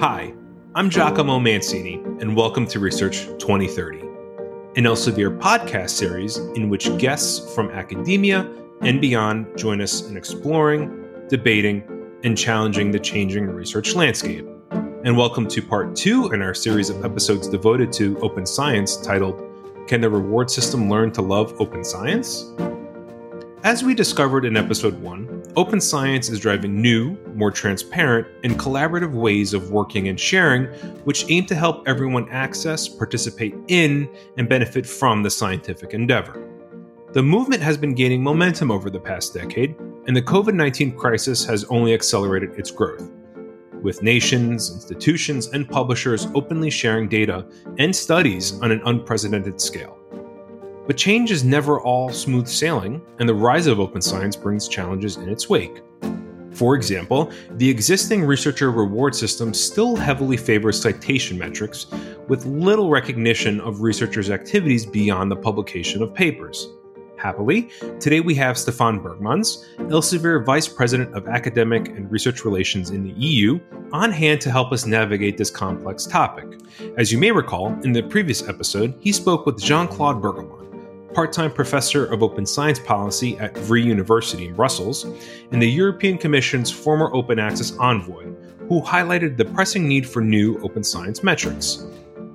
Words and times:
Hi, 0.00 0.32
I'm 0.76 0.90
Giacomo 0.90 1.40
Mancini, 1.40 1.94
and 2.20 2.36
welcome 2.36 2.68
to 2.68 2.78
Research 2.78 3.26
2030, 3.40 3.98
an 4.76 4.84
Elsevier 4.84 5.36
podcast 5.40 5.90
series 5.90 6.36
in 6.36 6.68
which 6.68 6.96
guests 6.98 7.52
from 7.52 7.68
academia 7.70 8.48
and 8.82 9.00
beyond 9.00 9.58
join 9.58 9.80
us 9.80 10.08
in 10.08 10.16
exploring, 10.16 11.04
debating, 11.28 11.82
and 12.22 12.38
challenging 12.38 12.92
the 12.92 13.00
changing 13.00 13.48
research 13.48 13.96
landscape. 13.96 14.46
And 14.70 15.16
welcome 15.16 15.48
to 15.48 15.60
part 15.60 15.96
two 15.96 16.30
in 16.30 16.42
our 16.42 16.54
series 16.54 16.90
of 16.90 17.04
episodes 17.04 17.48
devoted 17.48 17.92
to 17.94 18.16
open 18.20 18.46
science 18.46 18.98
titled 18.98 19.42
Can 19.88 20.00
the 20.00 20.10
Reward 20.10 20.48
System 20.48 20.88
Learn 20.88 21.10
to 21.10 21.22
Love 21.22 21.60
Open 21.60 21.82
Science? 21.82 22.52
As 23.64 23.82
we 23.82 23.96
discovered 23.96 24.44
in 24.44 24.56
episode 24.56 25.02
1, 25.02 25.27
open 25.58 25.80
science 25.80 26.28
is 26.28 26.38
driving 26.38 26.80
new, 26.80 27.16
more 27.34 27.50
transparent, 27.50 28.28
and 28.44 28.56
collaborative 28.60 29.10
ways 29.10 29.52
of 29.52 29.72
working 29.72 30.06
and 30.06 30.18
sharing, 30.18 30.66
which 31.02 31.28
aim 31.30 31.44
to 31.46 31.54
help 31.56 31.82
everyone 31.88 32.28
access, 32.28 32.86
participate 32.86 33.56
in, 33.66 34.08
and 34.36 34.48
benefit 34.48 34.86
from 34.86 35.20
the 35.20 35.28
scientific 35.28 35.94
endeavor. 35.94 36.48
The 37.12 37.24
movement 37.24 37.60
has 37.60 37.76
been 37.76 37.92
gaining 37.92 38.22
momentum 38.22 38.70
over 38.70 38.88
the 38.88 39.00
past 39.00 39.34
decade, 39.34 39.74
and 40.06 40.14
the 40.14 40.22
COVID 40.22 40.54
19 40.54 40.96
crisis 40.96 41.44
has 41.46 41.64
only 41.64 41.92
accelerated 41.92 42.52
its 42.56 42.70
growth. 42.70 43.10
With 43.82 44.00
nations, 44.00 44.70
institutions, 44.72 45.48
and 45.48 45.68
publishers 45.68 46.28
openly 46.36 46.70
sharing 46.70 47.08
data 47.08 47.44
and 47.78 47.94
studies 47.94 48.60
on 48.60 48.70
an 48.70 48.80
unprecedented 48.84 49.60
scale. 49.60 49.97
But 50.88 50.96
change 50.96 51.30
is 51.30 51.44
never 51.44 51.78
all 51.82 52.10
smooth 52.10 52.48
sailing, 52.48 53.02
and 53.18 53.28
the 53.28 53.34
rise 53.34 53.66
of 53.66 53.78
open 53.78 54.00
science 54.00 54.34
brings 54.34 54.68
challenges 54.68 55.18
in 55.18 55.28
its 55.28 55.46
wake. 55.46 55.82
For 56.52 56.74
example, 56.74 57.30
the 57.50 57.68
existing 57.68 58.24
researcher 58.24 58.70
reward 58.70 59.14
system 59.14 59.52
still 59.52 59.96
heavily 59.96 60.38
favors 60.38 60.80
citation 60.80 61.36
metrics, 61.36 61.88
with 62.26 62.46
little 62.46 62.88
recognition 62.88 63.60
of 63.60 63.82
researchers' 63.82 64.30
activities 64.30 64.86
beyond 64.86 65.30
the 65.30 65.36
publication 65.36 66.02
of 66.02 66.14
papers. 66.14 66.68
Happily, 67.18 67.68
today 68.00 68.20
we 68.20 68.34
have 68.36 68.56
Stefan 68.56 68.98
Berghmans, 68.98 69.66
Elsevier 69.90 70.42
Vice 70.42 70.68
President 70.68 71.14
of 71.14 71.28
Academic 71.28 71.88
and 71.88 72.10
Research 72.10 72.46
Relations 72.46 72.88
in 72.90 73.04
the 73.04 73.12
EU, 73.12 73.60
on 73.92 74.10
hand 74.10 74.40
to 74.40 74.50
help 74.50 74.72
us 74.72 74.86
navigate 74.86 75.36
this 75.36 75.50
complex 75.50 76.06
topic. 76.06 76.46
As 76.96 77.12
you 77.12 77.18
may 77.18 77.30
recall, 77.30 77.78
in 77.82 77.92
the 77.92 78.04
previous 78.04 78.48
episode, 78.48 78.94
he 79.00 79.12
spoke 79.12 79.44
with 79.44 79.62
Jean 79.62 79.86
Claude 79.86 80.22
Burgelman 80.22 80.57
part 81.14 81.32
time 81.32 81.52
professor 81.52 82.06
of 82.06 82.22
open 82.22 82.46
science 82.46 82.78
policy 82.78 83.38
at 83.38 83.54
Vrije 83.54 83.84
University 83.84 84.46
in 84.46 84.54
Brussels, 84.54 85.04
and 85.52 85.60
the 85.60 85.70
European 85.70 86.18
Commission's 86.18 86.70
former 86.70 87.14
open 87.14 87.38
access 87.38 87.76
envoy, 87.78 88.24
who 88.68 88.82
highlighted 88.82 89.36
the 89.36 89.44
pressing 89.44 89.88
need 89.88 90.08
for 90.08 90.20
new 90.20 90.58
open 90.58 90.84
science 90.84 91.22
metrics. 91.22 91.86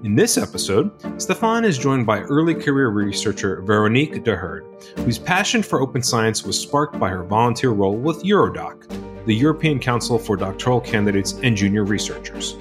In 0.04 0.16
this 0.16 0.38
episode, 0.38 0.92
Stefan 1.22 1.64
is 1.64 1.78
joined 1.78 2.06
by 2.06 2.20
early 2.22 2.54
career 2.54 2.90
researcher 2.90 3.62
Veronique 3.62 4.24
de 4.24 4.36
Herde, 4.36 4.66
whose 5.06 5.18
passion 5.18 5.64
for 5.64 5.80
open 5.80 6.04
science 6.04 6.44
was 6.44 6.60
sparked 6.60 7.00
by 7.00 7.10
her 7.10 7.24
volunteer 7.24 7.70
role 7.70 7.96
with 7.96 8.24
Eurodoc, 8.24 8.86
the 9.26 9.34
European 9.34 9.80
Council 9.80 10.20
for 10.20 10.36
Doctoral 10.36 10.82
Candidates 10.82 11.40
and 11.44 11.56
Junior 11.56 11.86
Researchers. 11.86 12.58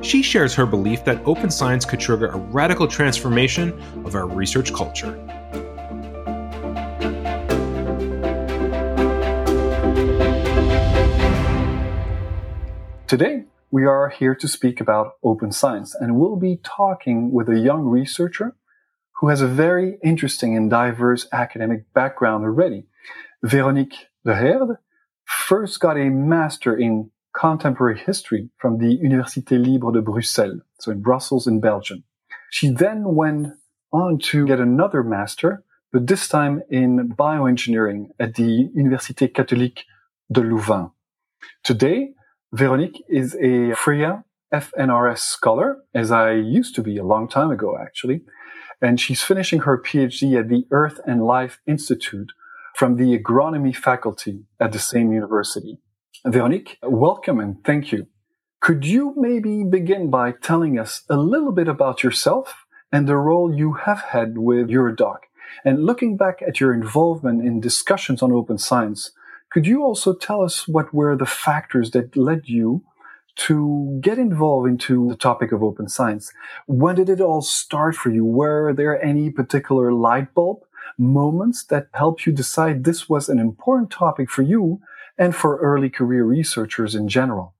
She 0.00 0.20
shares 0.20 0.52
her 0.54 0.66
belief 0.66 1.04
that 1.04 1.22
open 1.24 1.52
science 1.52 1.84
could 1.84 2.00
trigger 2.00 2.26
a 2.26 2.38
radical 2.38 2.88
transformation 2.88 3.80
of 4.04 4.16
our 4.16 4.26
research 4.26 4.72
culture. 4.72 5.16
Today, 13.12 13.44
we 13.70 13.84
are 13.84 14.08
here 14.08 14.34
to 14.34 14.48
speak 14.48 14.80
about 14.80 15.16
open 15.22 15.52
science, 15.52 15.94
and 15.94 16.16
we'll 16.16 16.36
be 16.36 16.58
talking 16.64 17.30
with 17.30 17.46
a 17.50 17.58
young 17.58 17.82
researcher 17.82 18.56
who 19.20 19.28
has 19.28 19.42
a 19.42 19.46
very 19.46 19.98
interesting 20.02 20.56
and 20.56 20.70
diverse 20.70 21.28
academic 21.30 21.92
background 21.92 22.42
already. 22.42 22.86
Veronique 23.42 24.06
de 24.24 24.34
Herde 24.34 24.78
first 25.26 25.78
got 25.78 25.98
a 25.98 26.08
master 26.08 26.74
in 26.74 27.10
contemporary 27.36 27.98
history 27.98 28.48
from 28.56 28.78
the 28.78 28.98
Université 28.98 29.62
Libre 29.62 29.92
de 29.92 30.00
Bruxelles, 30.00 30.62
so 30.80 30.90
in 30.90 31.02
Brussels 31.02 31.46
in 31.46 31.60
Belgium. 31.60 32.04
She 32.50 32.70
then 32.70 33.14
went 33.14 33.48
on 33.92 34.20
to 34.30 34.46
get 34.46 34.58
another 34.58 35.02
master, 35.02 35.64
but 35.92 36.06
this 36.06 36.28
time 36.28 36.62
in 36.70 37.10
bioengineering 37.10 38.06
at 38.18 38.36
the 38.36 38.70
Université 38.74 39.30
Catholique 39.30 39.84
de 40.32 40.40
Louvain. 40.40 40.92
Today, 41.62 42.14
Veronique 42.54 43.02
is 43.08 43.34
a 43.36 43.74
FRIA 43.74 44.24
FNRS 44.52 45.20
scholar, 45.20 45.78
as 45.94 46.10
I 46.10 46.32
used 46.32 46.74
to 46.74 46.82
be 46.82 46.98
a 46.98 47.04
long 47.04 47.26
time 47.26 47.50
ago, 47.50 47.78
actually. 47.80 48.20
And 48.82 49.00
she's 49.00 49.22
finishing 49.22 49.60
her 49.60 49.78
PhD 49.78 50.38
at 50.38 50.50
the 50.50 50.66
Earth 50.70 51.00
and 51.06 51.24
Life 51.24 51.60
Institute 51.66 52.32
from 52.74 52.96
the 52.96 53.18
agronomy 53.18 53.74
faculty 53.74 54.44
at 54.60 54.72
the 54.72 54.78
same 54.78 55.14
university. 55.14 55.78
Veronique, 56.26 56.76
welcome 56.82 57.40
and 57.40 57.64
thank 57.64 57.90
you. 57.90 58.06
Could 58.60 58.84
you 58.84 59.14
maybe 59.16 59.64
begin 59.64 60.10
by 60.10 60.32
telling 60.32 60.78
us 60.78 61.04
a 61.08 61.16
little 61.16 61.52
bit 61.52 61.68
about 61.68 62.02
yourself 62.02 62.66
and 62.92 63.08
the 63.08 63.16
role 63.16 63.54
you 63.54 63.72
have 63.84 64.02
had 64.02 64.36
with 64.36 64.68
Eurodoc? 64.68 65.20
And 65.64 65.86
looking 65.86 66.18
back 66.18 66.42
at 66.46 66.60
your 66.60 66.74
involvement 66.74 67.46
in 67.46 67.60
discussions 67.60 68.22
on 68.22 68.30
open 68.30 68.58
science, 68.58 69.12
could 69.52 69.66
you 69.66 69.82
also 69.82 70.14
tell 70.14 70.42
us 70.42 70.66
what 70.66 70.94
were 70.94 71.14
the 71.16 71.26
factors 71.26 71.90
that 71.90 72.16
led 72.16 72.48
you 72.48 72.82
to 73.34 73.98
get 74.02 74.18
involved 74.18 74.68
into 74.68 75.08
the 75.08 75.16
topic 75.16 75.52
of 75.52 75.62
open 75.62 75.88
science? 75.88 76.32
When 76.66 76.94
did 76.94 77.10
it 77.10 77.20
all 77.20 77.42
start 77.42 77.94
for 77.94 78.10
you? 78.10 78.24
Were 78.24 78.72
there 78.72 79.02
any 79.02 79.30
particular 79.30 79.92
light 79.92 80.32
bulb 80.34 80.60
moments 80.98 81.64
that 81.64 81.88
helped 81.92 82.26
you 82.26 82.32
decide 82.32 82.84
this 82.84 83.08
was 83.08 83.28
an 83.28 83.38
important 83.38 83.90
topic 83.90 84.30
for 84.30 84.42
you 84.42 84.80
and 85.18 85.36
for 85.36 85.58
early 85.58 85.90
career 85.90 86.24
researchers 86.24 86.94
in 86.94 87.08
general? 87.08 87.54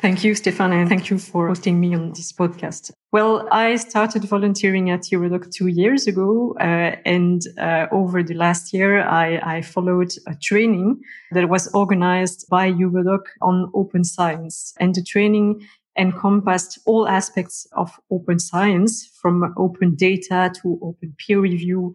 Thank 0.00 0.22
you, 0.22 0.36
Stefan, 0.36 0.72
and 0.72 0.88
thank 0.88 1.10
you 1.10 1.18
for 1.18 1.48
hosting 1.48 1.80
me 1.80 1.92
on 1.92 2.10
this 2.10 2.32
podcast. 2.32 2.92
Well, 3.10 3.48
I 3.50 3.74
started 3.74 4.22
volunteering 4.22 4.90
at 4.90 5.00
Eurodoc 5.10 5.50
two 5.52 5.66
years 5.66 6.06
ago, 6.06 6.54
uh, 6.60 6.94
and 7.04 7.42
uh, 7.58 7.86
over 7.90 8.22
the 8.22 8.34
last 8.34 8.72
year, 8.72 9.02
I, 9.02 9.56
I, 9.56 9.62
followed 9.62 10.12
a 10.28 10.36
training 10.36 11.00
that 11.32 11.48
was 11.48 11.66
organized 11.74 12.46
by 12.48 12.70
Eurodoc 12.70 13.24
on 13.42 13.72
open 13.74 14.04
science, 14.04 14.72
and 14.78 14.94
the 14.94 15.02
training 15.02 15.66
encompassed 15.98 16.78
all 16.86 17.08
aspects 17.08 17.66
of 17.72 17.90
open 18.12 18.38
science, 18.38 19.04
from 19.20 19.52
open 19.58 19.96
data 19.96 20.52
to 20.62 20.78
open 20.80 21.12
peer 21.18 21.40
review. 21.40 21.92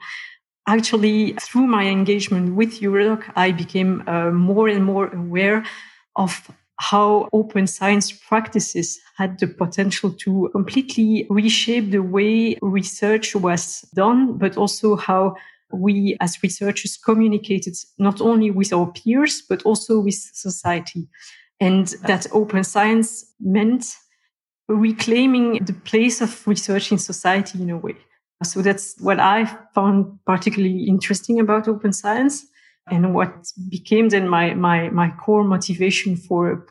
Actually, 0.67 1.35
through 1.39 1.67
my 1.67 1.85
engagement 1.85 2.55
with 2.55 2.81
Eurodoc, 2.81 3.31
I 3.37 3.53
became 3.53 4.03
uh, 4.07 4.31
more 4.31 4.67
and 4.67 4.83
more 4.83 5.07
aware 5.07 5.63
of 6.17 6.51
how 6.79 7.29
open 7.33 7.67
science 7.67 8.11
practices 8.11 8.99
had 9.15 9.39
the 9.39 9.47
potential 9.47 10.11
to 10.11 10.49
completely 10.51 11.27
reshape 11.29 11.91
the 11.91 12.01
way 12.01 12.57
research 12.61 13.35
was 13.35 13.81
done, 13.93 14.37
but 14.37 14.57
also 14.57 14.95
how 14.95 15.35
we 15.71 16.17
as 16.19 16.41
researchers 16.43 16.97
communicated 16.97 17.75
not 17.97 18.21
only 18.21 18.51
with 18.51 18.73
our 18.73 18.91
peers, 18.91 19.41
but 19.41 19.61
also 19.63 19.99
with 19.99 20.15
society. 20.15 21.07
And 21.59 21.87
that 22.07 22.27
open 22.31 22.63
science 22.63 23.25
meant 23.39 23.95
reclaiming 24.67 25.63
the 25.63 25.73
place 25.73 26.21
of 26.21 26.47
research 26.47 26.91
in 26.91 26.97
society 26.97 27.61
in 27.61 27.69
a 27.69 27.77
way. 27.77 27.95
So 28.43 28.61
that's 28.61 28.99
what 28.99 29.19
I 29.19 29.45
found 29.73 30.19
particularly 30.25 30.83
interesting 30.83 31.39
about 31.39 31.67
open 31.67 31.93
science 31.93 32.45
and 32.89 33.13
what 33.13 33.51
became 33.69 34.09
then 34.09 34.27
my, 34.27 34.53
my, 34.53 34.89
my 34.89 35.09
core 35.11 35.43
motivation 35.43 36.15
for 36.15 36.65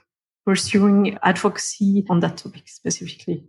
pursuing 0.45 1.19
advocacy 1.23 2.05
on 2.11 2.21
that 2.21 2.37
topic 2.37 2.69
specifically. 2.69 3.45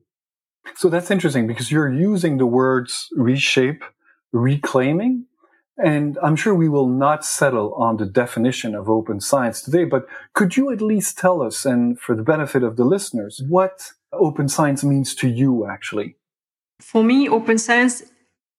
So 0.75 0.89
that's 0.89 1.11
interesting 1.11 1.47
because 1.47 1.71
you're 1.71 1.91
using 1.91 2.37
the 2.37 2.45
words 2.45 3.07
reshape, 3.15 3.83
reclaiming, 4.31 5.25
and 5.83 6.17
I'm 6.21 6.35
sure 6.35 6.53
we 6.53 6.69
will 6.69 6.87
not 6.87 7.25
settle 7.25 7.73
on 7.73 7.97
the 7.97 8.05
definition 8.05 8.75
of 8.75 8.89
open 8.89 9.19
science 9.19 9.61
today, 9.61 9.85
but 9.85 10.05
could 10.33 10.55
you 10.55 10.71
at 10.71 10.81
least 10.81 11.17
tell 11.17 11.41
us, 11.41 11.65
and 11.65 11.99
for 11.99 12.15
the 12.15 12.23
benefit 12.23 12.63
of 12.63 12.77
the 12.77 12.85
listeners, 12.85 13.41
what 13.49 13.91
open 14.13 14.47
science 14.47 14.83
means 14.83 15.15
to 15.15 15.27
you 15.27 15.67
actually? 15.67 16.15
For 16.79 17.03
me, 17.03 17.27
open 17.27 17.57
science, 17.57 18.03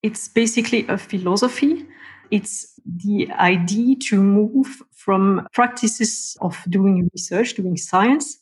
it's 0.02 0.28
basically 0.28 0.86
a 0.88 0.98
philosophy 0.98 1.86
it's 2.30 2.73
the 2.84 3.30
idea 3.32 3.96
to 3.96 4.22
move 4.22 4.82
from 4.92 5.46
practices 5.52 6.36
of 6.40 6.62
doing 6.68 7.08
research, 7.12 7.54
doing 7.54 7.76
science 7.76 8.38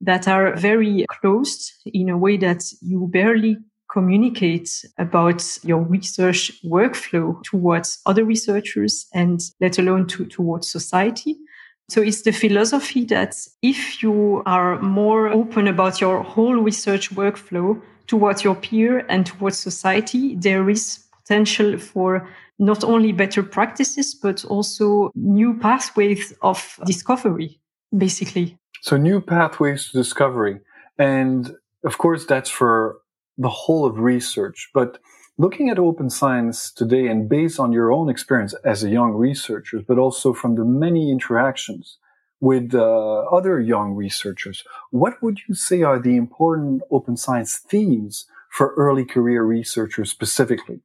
that 0.00 0.28
are 0.28 0.56
very 0.56 1.04
closed 1.10 1.72
in 1.86 2.08
a 2.08 2.16
way 2.16 2.36
that 2.36 2.64
you 2.80 3.08
barely 3.12 3.56
communicate 3.92 4.84
about 4.98 5.58
your 5.64 5.82
research 5.82 6.52
workflow 6.64 7.42
towards 7.42 8.00
other 8.06 8.24
researchers 8.24 9.06
and 9.12 9.40
let 9.60 9.78
alone 9.78 10.06
to, 10.06 10.24
towards 10.26 10.70
society. 10.70 11.36
So 11.88 12.00
it's 12.00 12.22
the 12.22 12.30
philosophy 12.30 13.04
that 13.06 13.34
if 13.62 14.00
you 14.00 14.44
are 14.46 14.80
more 14.80 15.28
open 15.28 15.66
about 15.66 16.00
your 16.00 16.22
whole 16.22 16.54
research 16.54 17.10
workflow 17.10 17.82
towards 18.06 18.44
your 18.44 18.54
peer 18.54 19.04
and 19.08 19.26
towards 19.26 19.58
society, 19.58 20.36
there 20.36 20.70
is 20.70 21.00
potential 21.22 21.78
for 21.78 22.28
not 22.60 22.84
only 22.84 23.10
better 23.10 23.42
practices, 23.42 24.14
but 24.14 24.44
also 24.44 25.10
new 25.14 25.58
pathways 25.58 26.34
of 26.42 26.78
discovery, 26.84 27.58
basically. 27.96 28.56
So 28.82 28.96
new 28.98 29.20
pathways 29.20 29.90
to 29.90 29.98
discovery. 29.98 30.60
And 30.98 31.56
of 31.84 31.96
course, 31.96 32.26
that's 32.26 32.50
for 32.50 32.98
the 33.38 33.48
whole 33.48 33.86
of 33.86 33.98
research. 33.98 34.68
But 34.74 34.98
looking 35.38 35.70
at 35.70 35.78
open 35.78 36.10
science 36.10 36.70
today 36.70 37.06
and 37.08 37.30
based 37.30 37.58
on 37.58 37.72
your 37.72 37.90
own 37.90 38.10
experience 38.10 38.54
as 38.62 38.84
a 38.84 38.90
young 38.90 39.12
researcher, 39.12 39.80
but 39.88 39.98
also 39.98 40.34
from 40.34 40.56
the 40.56 40.64
many 40.64 41.10
interactions 41.10 41.96
with 42.40 42.74
uh, 42.74 43.20
other 43.32 43.58
young 43.58 43.94
researchers, 43.94 44.64
what 44.90 45.22
would 45.22 45.38
you 45.48 45.54
say 45.54 45.82
are 45.82 45.98
the 45.98 46.16
important 46.16 46.82
open 46.90 47.16
science 47.16 47.56
themes 47.56 48.26
for 48.50 48.74
early 48.76 49.06
career 49.06 49.42
researchers 49.44 50.10
specifically? 50.10 50.80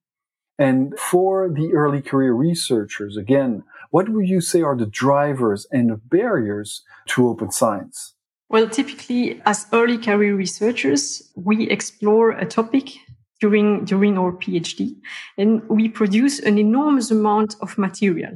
And 0.57 0.97
for 0.97 1.49
the 1.49 1.73
early 1.73 2.01
career 2.01 2.33
researchers, 2.33 3.17
again, 3.17 3.63
what 3.91 4.09
would 4.09 4.27
you 4.27 4.41
say 4.41 4.61
are 4.61 4.75
the 4.75 4.85
drivers 4.85 5.67
and 5.71 5.89
the 5.89 5.97
barriers 5.97 6.83
to 7.09 7.27
open 7.27 7.51
science? 7.51 8.13
Well, 8.49 8.69
typically, 8.69 9.41
as 9.45 9.65
early 9.73 9.97
career 9.97 10.35
researchers, 10.35 11.31
we 11.35 11.67
explore 11.69 12.31
a 12.31 12.45
topic 12.45 12.91
during, 13.41 13.85
during 13.85 14.17
our 14.17 14.31
PhD 14.31 14.95
and 15.37 15.67
we 15.69 15.89
produce 15.89 16.39
an 16.39 16.57
enormous 16.57 17.11
amount 17.11 17.55
of 17.61 17.77
material. 17.77 18.31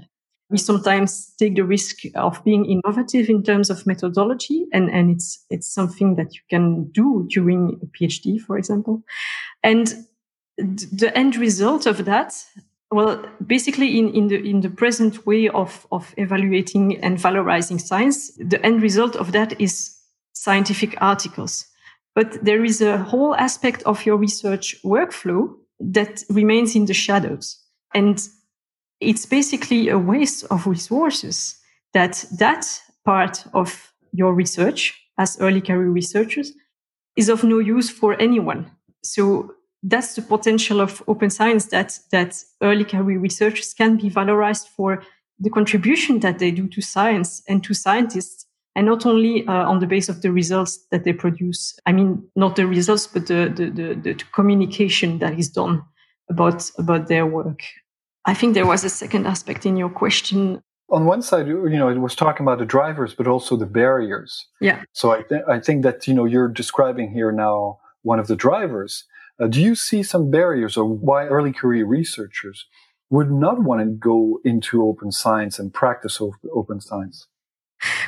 We 0.49 0.57
sometimes 0.57 1.31
take 1.37 1.55
the 1.55 1.63
risk 1.63 1.99
of 2.15 2.43
being 2.43 2.65
innovative 2.65 3.29
in 3.29 3.43
terms 3.43 3.69
of 3.69 3.85
methodology 3.85 4.65
and, 4.73 4.89
and 4.89 5.11
it's, 5.11 5.45
it's 5.51 5.71
something 5.71 6.15
that 6.15 6.33
you 6.33 6.41
can 6.49 6.89
do 6.91 7.27
during 7.29 7.79
a 7.83 7.85
PhD, 7.85 8.41
for 8.41 8.57
example. 8.57 9.03
And 9.63 9.93
the 10.59 11.11
end 11.15 11.35
result 11.35 11.85
of 11.85 12.05
that 12.05 12.33
well 12.91 13.23
basically 13.45 13.97
in, 13.97 14.09
in 14.13 14.27
the 14.27 14.37
in 14.37 14.61
the 14.61 14.69
present 14.69 15.25
way 15.25 15.47
of 15.49 15.87
of 15.91 16.13
evaluating 16.17 16.97
and 17.03 17.17
valorizing 17.17 17.79
science 17.79 18.31
the 18.37 18.63
end 18.65 18.81
result 18.81 19.15
of 19.15 19.31
that 19.31 19.59
is 19.61 19.99
scientific 20.39 20.95
articles. 21.01 21.65
But 22.15 22.43
there 22.43 22.63
is 22.63 22.81
a 22.81 22.97
whole 22.97 23.35
aspect 23.35 23.83
of 23.83 24.05
your 24.05 24.17
research 24.17 24.75
workflow 24.83 25.53
that 25.79 26.23
remains 26.29 26.75
in 26.75 26.85
the 26.85 26.93
shadows. 26.93 27.61
And 27.93 28.25
it's 28.99 29.25
basically 29.25 29.89
a 29.89 29.97
waste 29.97 30.45
of 30.49 30.65
resources 30.65 31.59
that 31.93 32.25
that 32.37 32.65
part 33.05 33.45
of 33.53 33.93
your 34.11 34.33
research 34.33 34.93
as 35.17 35.39
early 35.41 35.61
career 35.61 35.89
researchers 35.89 36.53
is 37.15 37.29
of 37.29 37.43
no 37.43 37.59
use 37.59 37.89
for 37.89 38.19
anyone. 38.21 38.71
So 39.03 39.53
that's 39.83 40.15
the 40.15 40.21
potential 40.21 40.81
of 40.81 41.01
open 41.07 41.29
science 41.29 41.67
that 41.67 41.97
that 42.11 42.43
early 42.61 42.83
career 42.83 43.19
researchers 43.19 43.73
can 43.73 43.97
be 43.97 44.09
valorized 44.09 44.67
for 44.67 45.03
the 45.39 45.49
contribution 45.49 46.19
that 46.19 46.39
they 46.39 46.51
do 46.51 46.67
to 46.67 46.81
science 46.81 47.41
and 47.47 47.63
to 47.63 47.73
scientists 47.73 48.45
and 48.75 48.85
not 48.85 49.05
only 49.05 49.47
uh, 49.47 49.69
on 49.69 49.79
the 49.79 49.87
basis 49.87 50.15
of 50.15 50.21
the 50.21 50.31
results 50.31 50.85
that 50.91 51.03
they 51.05 51.13
produce. 51.13 51.79
I 51.85 51.93
mean 51.93 52.23
not 52.35 52.55
the 52.55 52.67
results 52.67 53.07
but 53.07 53.27
the, 53.27 53.51
the, 53.55 53.69
the, 53.69 53.93
the 53.95 54.23
communication 54.33 55.19
that 55.19 55.39
is 55.39 55.49
done 55.49 55.83
about 56.29 56.69
about 56.77 57.07
their 57.07 57.25
work. 57.25 57.61
I 58.25 58.33
think 58.33 58.53
there 58.53 58.67
was 58.67 58.83
a 58.83 58.89
second 58.89 59.25
aspect 59.25 59.65
in 59.65 59.77
your 59.77 59.89
question. 59.89 60.61
On 60.91 61.05
one 61.05 61.21
side 61.21 61.47
you 61.47 61.69
know 61.69 61.87
it 61.87 61.99
was 61.99 62.15
talking 62.15 62.45
about 62.45 62.59
the 62.59 62.65
drivers 62.65 63.13
but 63.15 63.27
also 63.27 63.55
the 63.55 63.65
barriers. 63.65 64.45
Yeah. 64.59 64.83
So 64.91 65.11
i, 65.11 65.21
th- 65.21 65.43
I 65.47 65.59
think 65.61 65.83
that 65.83 66.05
you 66.05 66.13
know 66.13 66.25
you're 66.25 66.49
describing 66.49 67.11
here 67.13 67.31
now 67.31 67.79
one 68.01 68.19
of 68.19 68.27
the 68.27 68.35
drivers 68.35 69.05
uh, 69.39 69.47
do 69.47 69.61
you 69.61 69.75
see 69.75 70.03
some 70.03 70.29
barriers 70.29 70.77
or 70.77 70.85
why 70.85 71.25
early 71.25 71.53
career 71.53 71.85
researchers 71.85 72.65
would 73.09 73.31
not 73.31 73.63
want 73.63 73.81
to 73.81 73.85
go 73.85 74.39
into 74.43 74.83
open 74.83 75.11
science 75.11 75.59
and 75.59 75.73
practice 75.73 76.21
open 76.53 76.81
science? 76.81 77.27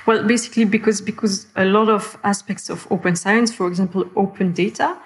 Well, 0.06 0.24
basically 0.28 0.66
because 0.66 1.00
because 1.02 1.48
a 1.56 1.66
lot 1.66 1.90
of 1.90 2.18
aspects 2.24 2.70
of 2.70 2.88
open 2.92 3.16
science, 3.16 3.54
for 3.54 3.68
example, 3.68 4.10
open 4.16 4.52
data, 4.52 4.98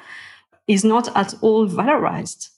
is 0.68 0.84
not 0.84 1.16
at 1.16 1.36
all 1.42 1.68
valorized. 1.68 2.50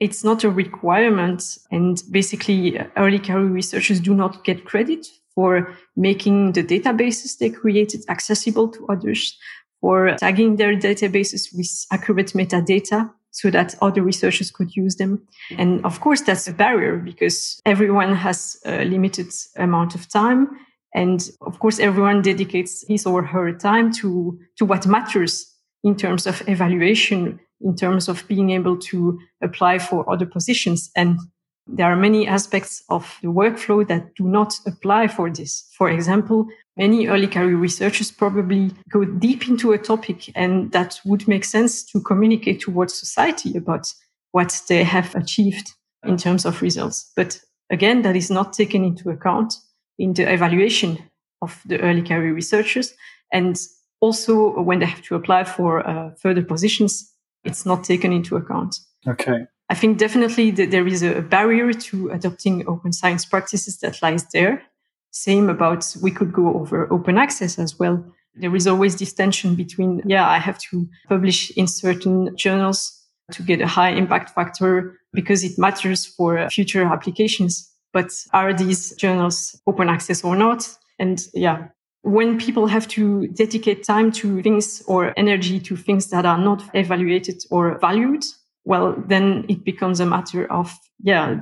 It's 0.00 0.24
not 0.24 0.44
a 0.44 0.50
requirement, 0.50 1.56
and 1.70 2.02
basically, 2.10 2.78
early 2.96 3.18
career 3.18 3.46
researchers 3.46 4.00
do 4.00 4.12
not 4.12 4.44
get 4.44 4.64
credit 4.64 5.06
for 5.34 5.74
making 5.96 6.52
the 6.52 6.62
databases 6.62 7.38
they 7.38 7.50
created 7.50 8.04
accessible 8.08 8.68
to 8.68 8.86
others, 8.88 9.38
or 9.84 10.16
tagging 10.16 10.56
their 10.56 10.74
databases 10.74 11.54
with 11.54 11.70
accurate 11.92 12.32
metadata 12.32 13.10
so 13.32 13.50
that 13.50 13.74
other 13.82 14.02
researchers 14.02 14.50
could 14.50 14.74
use 14.74 14.96
them. 14.96 15.20
And 15.58 15.84
of 15.84 16.00
course, 16.00 16.22
that's 16.22 16.48
a 16.48 16.54
barrier 16.54 16.96
because 16.96 17.60
everyone 17.66 18.14
has 18.14 18.56
a 18.64 18.84
limited 18.84 19.30
amount 19.56 19.94
of 19.94 20.08
time. 20.08 20.48
And 20.94 21.28
of 21.42 21.58
course, 21.58 21.78
everyone 21.80 22.22
dedicates 22.22 22.84
his 22.88 23.04
or 23.04 23.22
her 23.24 23.52
time 23.52 23.92
to, 24.00 24.38
to 24.56 24.64
what 24.64 24.86
matters 24.86 25.52
in 25.82 25.96
terms 25.96 26.26
of 26.26 26.42
evaluation, 26.48 27.38
in 27.60 27.76
terms 27.76 28.08
of 28.08 28.26
being 28.26 28.50
able 28.50 28.78
to 28.78 29.18
apply 29.42 29.80
for 29.80 30.08
other 30.10 30.24
positions. 30.24 30.90
And 30.96 31.18
there 31.66 31.90
are 31.90 31.96
many 31.96 32.26
aspects 32.26 32.82
of 32.88 33.18
the 33.22 33.28
workflow 33.28 33.86
that 33.88 34.14
do 34.16 34.24
not 34.24 34.54
apply 34.66 35.08
for 35.08 35.30
this. 35.30 35.68
For 35.76 35.88
example, 35.88 36.46
many 36.76 37.06
early 37.06 37.26
career 37.26 37.56
researchers 37.56 38.10
probably 38.10 38.70
go 38.90 39.04
deep 39.04 39.48
into 39.48 39.72
a 39.72 39.78
topic 39.78 40.30
and 40.34 40.70
that 40.72 41.00
would 41.04 41.26
make 41.26 41.44
sense 41.44 41.82
to 41.84 42.00
communicate 42.00 42.60
towards 42.60 42.94
society 42.94 43.56
about 43.56 43.92
what 44.32 44.60
they 44.68 44.84
have 44.84 45.14
achieved 45.14 45.72
in 46.04 46.16
terms 46.16 46.44
of 46.44 46.60
results. 46.60 47.10
But 47.16 47.40
again, 47.70 48.02
that 48.02 48.16
is 48.16 48.30
not 48.30 48.52
taken 48.52 48.84
into 48.84 49.10
account 49.10 49.54
in 49.98 50.12
the 50.12 50.30
evaluation 50.30 50.98
of 51.40 51.62
the 51.64 51.80
early 51.80 52.02
career 52.02 52.34
researchers. 52.34 52.94
And 53.32 53.58
also 54.00 54.60
when 54.60 54.80
they 54.80 54.86
have 54.86 55.02
to 55.02 55.14
apply 55.14 55.44
for 55.44 55.86
uh, 55.86 56.10
further 56.20 56.42
positions, 56.42 57.10
it's 57.44 57.64
not 57.64 57.84
taken 57.84 58.12
into 58.12 58.36
account. 58.36 58.76
Okay. 59.06 59.46
I 59.70 59.74
think 59.74 59.98
definitely 59.98 60.50
that 60.52 60.70
there 60.70 60.86
is 60.86 61.02
a 61.02 61.22
barrier 61.22 61.72
to 61.72 62.10
adopting 62.10 62.68
open 62.68 62.92
science 62.92 63.24
practices 63.24 63.78
that 63.78 64.02
lies 64.02 64.26
there. 64.32 64.62
Same 65.10 65.48
about 65.48 65.96
we 66.02 66.10
could 66.10 66.32
go 66.32 66.54
over 66.54 66.92
open 66.92 67.16
access 67.16 67.58
as 67.58 67.78
well. 67.78 68.04
There 68.34 68.54
is 68.54 68.66
always 68.66 68.96
this 68.96 69.12
tension 69.12 69.54
between, 69.54 70.02
yeah, 70.04 70.28
I 70.28 70.38
have 70.38 70.58
to 70.70 70.88
publish 71.08 71.50
in 71.52 71.66
certain 71.66 72.36
journals 72.36 73.00
to 73.32 73.42
get 73.42 73.60
a 73.60 73.66
high 73.66 73.90
impact 73.90 74.30
factor 74.34 74.98
because 75.12 75.44
it 75.44 75.58
matters 75.58 76.04
for 76.04 76.48
future 76.50 76.84
applications. 76.84 77.70
But 77.92 78.10
are 78.32 78.52
these 78.52 78.94
journals 78.96 79.58
open 79.66 79.88
access 79.88 80.24
or 80.24 80.36
not? 80.36 80.68
And 80.98 81.26
yeah, 81.32 81.68
when 82.02 82.38
people 82.38 82.66
have 82.66 82.86
to 82.88 83.28
dedicate 83.28 83.84
time 83.84 84.12
to 84.12 84.42
things 84.42 84.82
or 84.86 85.14
energy 85.16 85.58
to 85.60 85.76
things 85.76 86.10
that 86.10 86.26
are 86.26 86.38
not 86.38 86.62
evaluated 86.74 87.42
or 87.50 87.78
valued, 87.78 88.24
well, 88.64 88.94
then 89.06 89.44
it 89.48 89.64
becomes 89.64 90.00
a 90.00 90.06
matter 90.06 90.50
of, 90.50 90.72
yeah, 91.02 91.40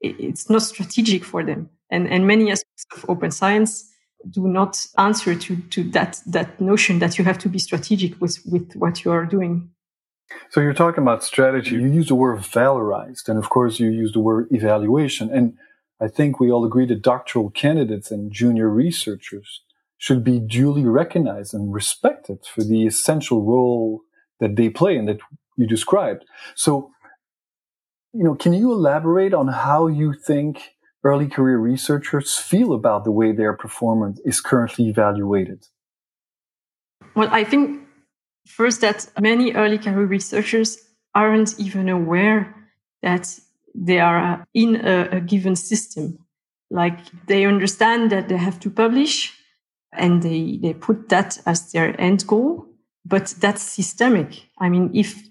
it's 0.00 0.50
not 0.50 0.62
strategic 0.62 1.24
for 1.24 1.44
them. 1.44 1.70
And, 1.90 2.08
and 2.08 2.26
many 2.26 2.50
aspects 2.50 2.86
of 2.96 3.08
open 3.08 3.30
science 3.30 3.88
do 4.30 4.46
not 4.48 4.84
answer 4.96 5.34
to, 5.34 5.56
to 5.56 5.84
that, 5.90 6.20
that 6.26 6.60
notion 6.60 6.98
that 6.98 7.18
you 7.18 7.24
have 7.24 7.38
to 7.38 7.48
be 7.48 7.58
strategic 7.58 8.20
with, 8.20 8.38
with 8.44 8.74
what 8.74 9.04
you 9.04 9.10
are 9.12 9.24
doing. 9.24 9.70
So 10.50 10.60
you're 10.60 10.74
talking 10.74 11.02
about 11.02 11.24
strategy. 11.24 11.76
You 11.76 11.86
use 11.86 12.08
the 12.08 12.14
word 12.14 12.40
valorized, 12.40 13.28
and 13.28 13.38
of 13.38 13.48
course 13.48 13.80
you 13.80 13.88
use 13.88 14.12
the 14.12 14.20
word 14.20 14.48
evaluation. 14.50 15.30
And 15.32 15.54
I 16.00 16.08
think 16.08 16.38
we 16.38 16.50
all 16.50 16.64
agree 16.64 16.86
that 16.86 17.02
doctoral 17.02 17.50
candidates 17.50 18.10
and 18.10 18.30
junior 18.30 18.68
researchers 18.68 19.62
should 19.96 20.22
be 20.22 20.38
duly 20.38 20.84
recognized 20.84 21.54
and 21.54 21.72
respected 21.72 22.44
for 22.44 22.62
the 22.62 22.86
essential 22.86 23.42
role 23.42 24.02
that 24.38 24.56
they 24.56 24.68
play 24.68 24.96
and 24.96 25.08
that 25.08 25.18
you 25.58 25.66
described. 25.66 26.24
So, 26.54 26.90
you 28.14 28.24
know, 28.24 28.34
can 28.34 28.54
you 28.54 28.72
elaborate 28.72 29.34
on 29.34 29.48
how 29.48 29.88
you 29.88 30.14
think 30.14 30.70
early 31.04 31.28
career 31.28 31.58
researchers 31.58 32.36
feel 32.36 32.72
about 32.72 33.04
the 33.04 33.12
way 33.12 33.32
their 33.32 33.52
performance 33.52 34.20
is 34.24 34.40
currently 34.40 34.88
evaluated? 34.88 35.66
Well, 37.14 37.28
I 37.30 37.44
think 37.44 37.82
first 38.46 38.80
that 38.80 39.08
many 39.20 39.52
early 39.52 39.78
career 39.78 40.06
researchers 40.06 40.78
aren't 41.14 41.58
even 41.58 41.88
aware 41.88 42.54
that 43.02 43.38
they 43.74 44.00
are 44.00 44.18
uh, 44.18 44.44
in 44.54 44.76
a, 44.76 45.08
a 45.18 45.20
given 45.20 45.56
system. 45.56 46.18
Like 46.70 46.98
they 47.26 47.44
understand 47.44 48.10
that 48.12 48.28
they 48.28 48.36
have 48.36 48.60
to 48.60 48.70
publish 48.70 49.34
and 49.92 50.22
they, 50.22 50.58
they 50.62 50.74
put 50.74 51.08
that 51.08 51.38
as 51.46 51.72
their 51.72 51.98
end 52.00 52.26
goal, 52.26 52.66
but 53.04 53.34
that's 53.38 53.62
systemic. 53.62 54.48
I 54.58 54.68
mean, 54.68 54.90
if 54.94 55.28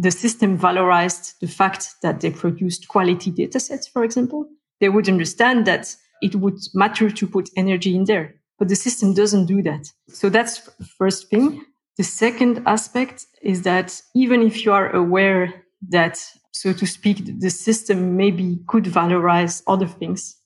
the 0.00 0.10
system 0.10 0.58
valorized 0.58 1.38
the 1.40 1.46
fact 1.46 1.96
that 2.02 2.20
they 2.20 2.30
produced 2.30 2.88
quality 2.88 3.30
data 3.30 3.60
sets, 3.60 3.86
for 3.86 4.02
example, 4.02 4.46
they 4.80 4.88
would 4.88 5.08
understand 5.08 5.66
that 5.66 5.94
it 6.22 6.34
would 6.36 6.58
matter 6.72 7.10
to 7.10 7.26
put 7.26 7.50
energy 7.56 7.94
in 7.94 8.04
there. 8.04 8.34
but 8.60 8.68
the 8.68 8.76
system 8.76 9.14
doesn't 9.14 9.46
do 9.46 9.62
that. 9.62 9.90
So 10.08 10.28
that's 10.28 10.58
first 10.98 11.30
thing. 11.30 11.64
The 11.96 12.04
second 12.04 12.62
aspect 12.66 13.26
is 13.40 13.62
that 13.62 13.88
even 14.14 14.42
if 14.42 14.64
you 14.64 14.72
are 14.72 14.94
aware 14.94 15.64
that, 15.88 16.22
so 16.52 16.74
to 16.74 16.86
speak, 16.86 17.40
the 17.40 17.48
system 17.48 18.18
maybe 18.18 18.58
could 18.66 18.84
valorize 18.84 19.62
other 19.66 19.86
things 19.86 20.36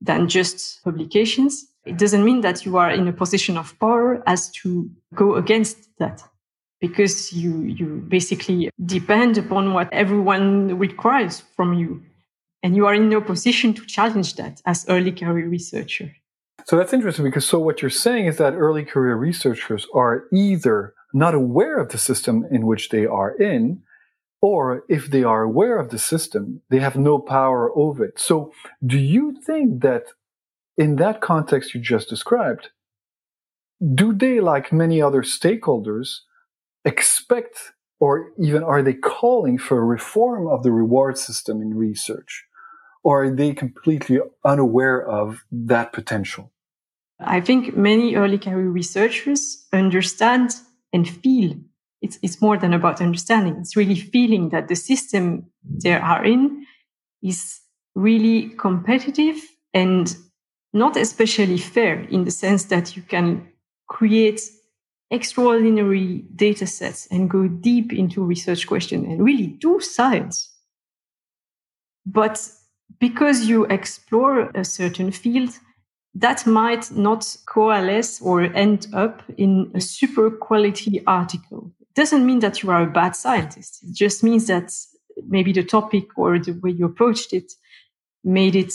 than 0.00 0.28
just 0.28 0.84
publications, 0.84 1.66
it 1.84 1.98
doesn't 1.98 2.24
mean 2.24 2.42
that 2.42 2.64
you 2.64 2.76
are 2.76 2.92
in 2.92 3.08
a 3.08 3.12
position 3.12 3.56
of 3.56 3.76
power 3.80 4.22
as 4.24 4.52
to 4.62 4.88
go 5.12 5.34
against 5.34 5.76
that 5.98 6.22
because 6.86 7.32
you, 7.32 7.62
you 7.62 8.04
basically 8.08 8.70
depend 8.84 9.38
upon 9.38 9.72
what 9.72 9.88
everyone 9.90 10.78
requires 10.78 11.40
from 11.56 11.72
you. 11.72 12.02
And 12.62 12.76
you 12.76 12.84
are 12.86 12.92
in 12.94 13.08
no 13.08 13.22
position 13.22 13.72
to 13.72 13.86
challenge 13.86 14.36
that 14.36 14.60
as 14.66 14.84
early 14.90 15.10
career 15.10 15.48
researcher. 15.48 16.14
So 16.66 16.76
that's 16.76 16.92
interesting 16.92 17.24
because 17.24 17.46
so 17.46 17.58
what 17.58 17.80
you're 17.80 18.02
saying 18.06 18.26
is 18.26 18.36
that 18.36 18.52
early 18.52 18.84
career 18.84 19.16
researchers 19.16 19.86
are 19.94 20.24
either 20.30 20.92
not 21.14 21.34
aware 21.34 21.78
of 21.78 21.88
the 21.88 21.96
system 21.96 22.44
in 22.50 22.66
which 22.66 22.90
they 22.90 23.06
are 23.06 23.32
in, 23.52 23.80
or 24.42 24.84
if 24.90 25.10
they 25.10 25.24
are 25.24 25.42
aware 25.42 25.78
of 25.78 25.88
the 25.88 25.98
system, 25.98 26.60
they 26.68 26.80
have 26.80 26.96
no 26.96 27.18
power 27.18 27.62
over 27.74 28.04
it. 28.04 28.18
So 28.18 28.52
do 28.84 28.98
you 28.98 29.24
think 29.46 29.80
that 29.80 30.04
in 30.76 30.96
that 30.96 31.22
context 31.22 31.74
you 31.74 31.80
just 31.80 32.10
described, 32.10 32.68
do 33.94 34.12
they, 34.12 34.40
like 34.40 34.70
many 34.70 35.00
other 35.00 35.22
stakeholders, 35.22 36.08
expect 36.84 37.72
or 38.00 38.32
even 38.38 38.62
are 38.62 38.82
they 38.82 38.94
calling 38.94 39.58
for 39.58 39.78
a 39.78 39.84
reform 39.84 40.46
of 40.48 40.62
the 40.62 40.72
reward 40.72 41.16
system 41.16 41.62
in 41.62 41.74
research? 41.74 42.44
Or 43.02 43.24
are 43.24 43.30
they 43.30 43.52
completely 43.52 44.18
unaware 44.44 45.06
of 45.06 45.44
that 45.52 45.92
potential? 45.92 46.50
I 47.20 47.40
think 47.40 47.76
many 47.76 48.16
early 48.16 48.38
career 48.38 48.68
researchers 48.68 49.66
understand 49.72 50.54
and 50.92 51.08
feel 51.08 51.54
it's, 52.04 52.18
it's 52.22 52.42
more 52.42 52.58
than 52.58 52.74
about 52.74 53.00
understanding. 53.00 53.56
It's 53.56 53.76
really 53.76 53.94
feeling 53.94 54.50
that 54.50 54.68
the 54.68 54.76
system 54.76 55.46
they 55.82 55.94
are 55.94 56.22
in 56.22 56.66
is 57.22 57.60
really 57.94 58.50
competitive 58.58 59.36
and 59.72 60.14
not 60.74 60.98
especially 60.98 61.56
fair 61.56 62.00
in 62.00 62.24
the 62.24 62.30
sense 62.30 62.64
that 62.64 62.94
you 62.94 63.02
can 63.02 63.48
create 63.88 64.42
extraordinary 65.10 66.24
data 66.34 66.66
sets 66.66 67.06
and 67.10 67.30
go 67.30 67.46
deep 67.46 67.92
into 67.92 68.24
research 68.24 68.66
question 68.66 69.04
and 69.04 69.24
really 69.24 69.46
do 69.46 69.80
science. 69.80 70.52
But 72.06 72.46
because 73.00 73.46
you 73.46 73.64
explore 73.66 74.50
a 74.54 74.64
certain 74.64 75.10
field, 75.10 75.50
that 76.14 76.46
might 76.46 76.90
not 76.92 77.36
coalesce 77.46 78.20
or 78.20 78.42
end 78.42 78.86
up 78.92 79.22
in 79.36 79.70
a 79.74 79.80
super 79.80 80.30
quality 80.30 81.02
article. 81.06 81.72
Doesn't 81.94 82.24
mean 82.24 82.40
that 82.40 82.62
you 82.62 82.70
are 82.70 82.82
a 82.82 82.90
bad 82.90 83.16
scientist. 83.16 83.82
It 83.82 83.94
just 83.94 84.22
means 84.22 84.46
that 84.46 84.72
maybe 85.28 85.52
the 85.52 85.64
topic 85.64 86.16
or 86.16 86.38
the 86.38 86.52
way 86.52 86.70
you 86.70 86.86
approached 86.86 87.32
it 87.32 87.52
made 88.22 88.56
it 88.56 88.72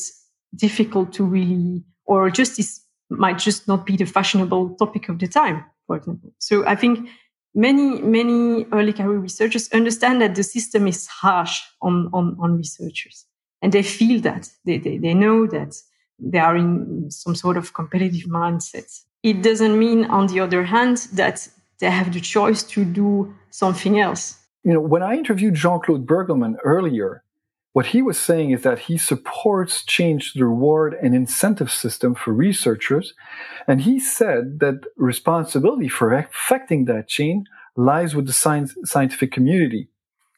difficult 0.56 1.14
to 1.14 1.24
really, 1.24 1.84
or 2.06 2.30
just 2.30 2.60
is, 2.60 2.82
might 3.10 3.40
just 3.40 3.68
not 3.68 3.86
be 3.86 3.98
the 3.98 4.06
fashionable 4.06 4.76
topic 4.76 5.10
of 5.10 5.20
the 5.20 5.28
time, 5.28 5.66
for 5.90 5.98
example. 5.98 6.32
So 6.38 6.56
I 6.68 6.76
think 6.76 7.10
many, 7.56 8.00
many 8.20 8.68
early 8.72 8.94
career 8.94 9.18
researchers 9.18 9.68
understand 9.74 10.22
that 10.22 10.36
the 10.36 10.44
system 10.44 10.88
is 10.88 11.08
harsh 11.08 11.64
on, 11.82 12.12
on, 12.14 12.38
on 12.40 12.58
researchers 12.58 13.26
and 13.64 13.72
they 13.74 13.82
feel 13.82 14.22
that 14.22 14.52
they, 14.66 14.78
they, 14.78 15.00
they 15.00 15.16
know 15.16 15.48
that 15.48 15.74
they 16.20 16.38
are 16.38 16.56
in 16.56 17.10
some 17.10 17.34
sort 17.34 17.58
of 17.58 17.74
competitive 17.74 18.26
mindset. 18.30 18.90
It 19.24 19.42
doesn't 19.42 19.80
mean, 19.80 20.06
on 20.06 20.28
the 20.28 20.40
other 20.42 20.64
hand, 20.64 20.98
that 21.14 21.50
they 21.80 21.90
have 21.90 22.14
the 22.14 22.22
choice 22.22 22.62
to 22.74 22.86
do 22.86 23.34
something 23.50 24.00
else. 24.00 24.38
You 24.64 24.74
know, 24.74 24.82
when 24.82 25.02
I 25.02 25.16
interviewed 25.16 25.56
Jean 25.56 25.80
Claude 25.80 26.06
Burgelman 26.06 26.58
earlier, 26.64 27.24
what 27.74 27.88
he 27.88 28.02
was 28.02 28.20
saying 28.20 28.52
is 28.52 28.64
that 28.64 28.80
he 28.80 28.98
supports 28.98 29.84
change 29.84 30.34
to 30.34 30.40
the 30.40 30.46
reward 30.46 30.96
and 31.02 31.14
incentive 31.14 31.72
system 31.72 32.16
for 32.16 32.34
researchers. 32.34 33.14
And 33.68 33.82
he 33.82 34.00
said 34.00 34.60
that 34.60 34.82
responsibility 34.98 35.88
for 35.88 36.14
affecting 36.14 36.86
that 36.86 37.08
change 37.08 37.48
lies 37.76 38.16
with 38.16 38.26
the 38.26 38.34
science, 38.34 38.76
scientific 38.84 39.32
community. 39.32 39.90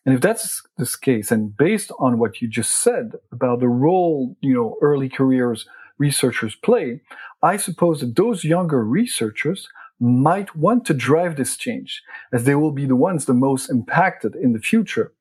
And 0.05 0.15
if 0.15 0.21
that's 0.21 0.61
the 0.77 0.97
case, 1.01 1.31
and 1.31 1.55
based 1.55 1.91
on 1.99 2.19
what 2.19 2.41
you 2.41 2.47
just 2.47 2.77
said 2.77 3.13
about 3.31 3.59
the 3.59 3.67
role, 3.67 4.35
you 4.41 4.53
know, 4.53 4.77
early 4.81 5.09
careers 5.09 5.67
researchers 5.97 6.55
play, 6.55 7.01
I 7.43 7.57
suppose 7.57 8.01
that 8.01 8.15
those 8.15 8.43
younger 8.43 8.83
researchers 8.83 9.69
might 9.99 10.55
want 10.55 10.83
to 10.85 10.95
drive 10.95 11.35
this 11.35 11.55
change 11.55 12.01
as 12.33 12.43
they 12.43 12.55
will 12.55 12.71
be 12.71 12.87
the 12.87 12.95
ones 12.95 13.25
the 13.25 13.33
most 13.33 13.69
impacted 13.69 14.35
in 14.35 14.53
the 14.53 14.59
future. 14.59 15.13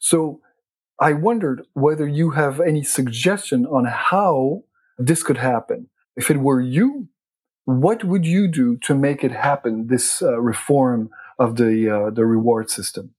So 0.00 0.40
I 1.04 1.12
wondered 1.12 1.66
whether 1.74 2.08
you 2.08 2.30
have 2.30 2.62
any 2.62 2.82
suggestion 2.82 3.66
on 3.66 3.84
how 3.84 4.64
this 4.96 5.22
could 5.22 5.36
happen. 5.36 5.88
If 6.16 6.30
it 6.30 6.38
were 6.38 6.62
you, 6.62 7.08
what 7.66 8.04
would 8.04 8.24
you 8.24 8.48
do 8.48 8.78
to 8.86 8.94
make 8.94 9.22
it 9.22 9.32
happen, 9.32 9.88
this 9.88 10.22
uh, 10.22 10.40
reform 10.40 11.10
of 11.38 11.56
the, 11.56 11.90
uh, 11.96 12.10
the 12.10 12.24
reward 12.24 12.70
system? 12.70 13.10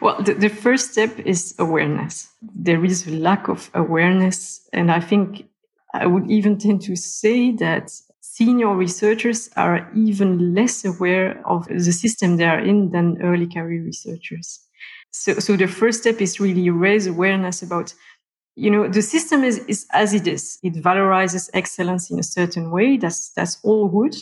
Well, 0.00 0.22
the, 0.22 0.32
the 0.32 0.48
first 0.48 0.92
step 0.92 1.18
is 1.20 1.54
awareness. 1.58 2.30
There 2.40 2.82
is 2.86 3.06
a 3.06 3.10
lack 3.10 3.48
of 3.48 3.70
awareness. 3.74 4.66
And 4.72 4.90
I 4.90 5.00
think 5.00 5.44
I 5.92 6.06
would 6.06 6.30
even 6.30 6.56
tend 6.56 6.80
to 6.82 6.96
say 6.96 7.52
that 7.56 7.90
senior 8.22 8.74
researchers 8.74 9.50
are 9.56 9.90
even 9.94 10.54
less 10.54 10.86
aware 10.86 11.46
of 11.46 11.68
the 11.68 11.92
system 11.92 12.38
they 12.38 12.46
are 12.46 12.60
in 12.60 12.92
than 12.92 13.20
early 13.20 13.46
career 13.46 13.82
researchers. 13.82 14.65
So, 15.24 15.34
so 15.34 15.56
the 15.56 15.66
first 15.66 16.00
step 16.00 16.20
is 16.20 16.40
really 16.40 16.70
raise 16.70 17.06
awareness 17.06 17.62
about, 17.62 17.94
you 18.54 18.70
know, 18.70 18.88
the 18.88 19.02
system 19.02 19.44
is, 19.44 19.58
is 19.66 19.86
as 19.92 20.14
it 20.14 20.26
is. 20.26 20.58
It 20.62 20.74
valorizes 20.74 21.50
excellence 21.54 22.10
in 22.10 22.18
a 22.18 22.22
certain 22.22 22.70
way. 22.70 22.96
That's, 22.96 23.30
that's 23.30 23.58
all 23.62 23.88
good 23.88 24.16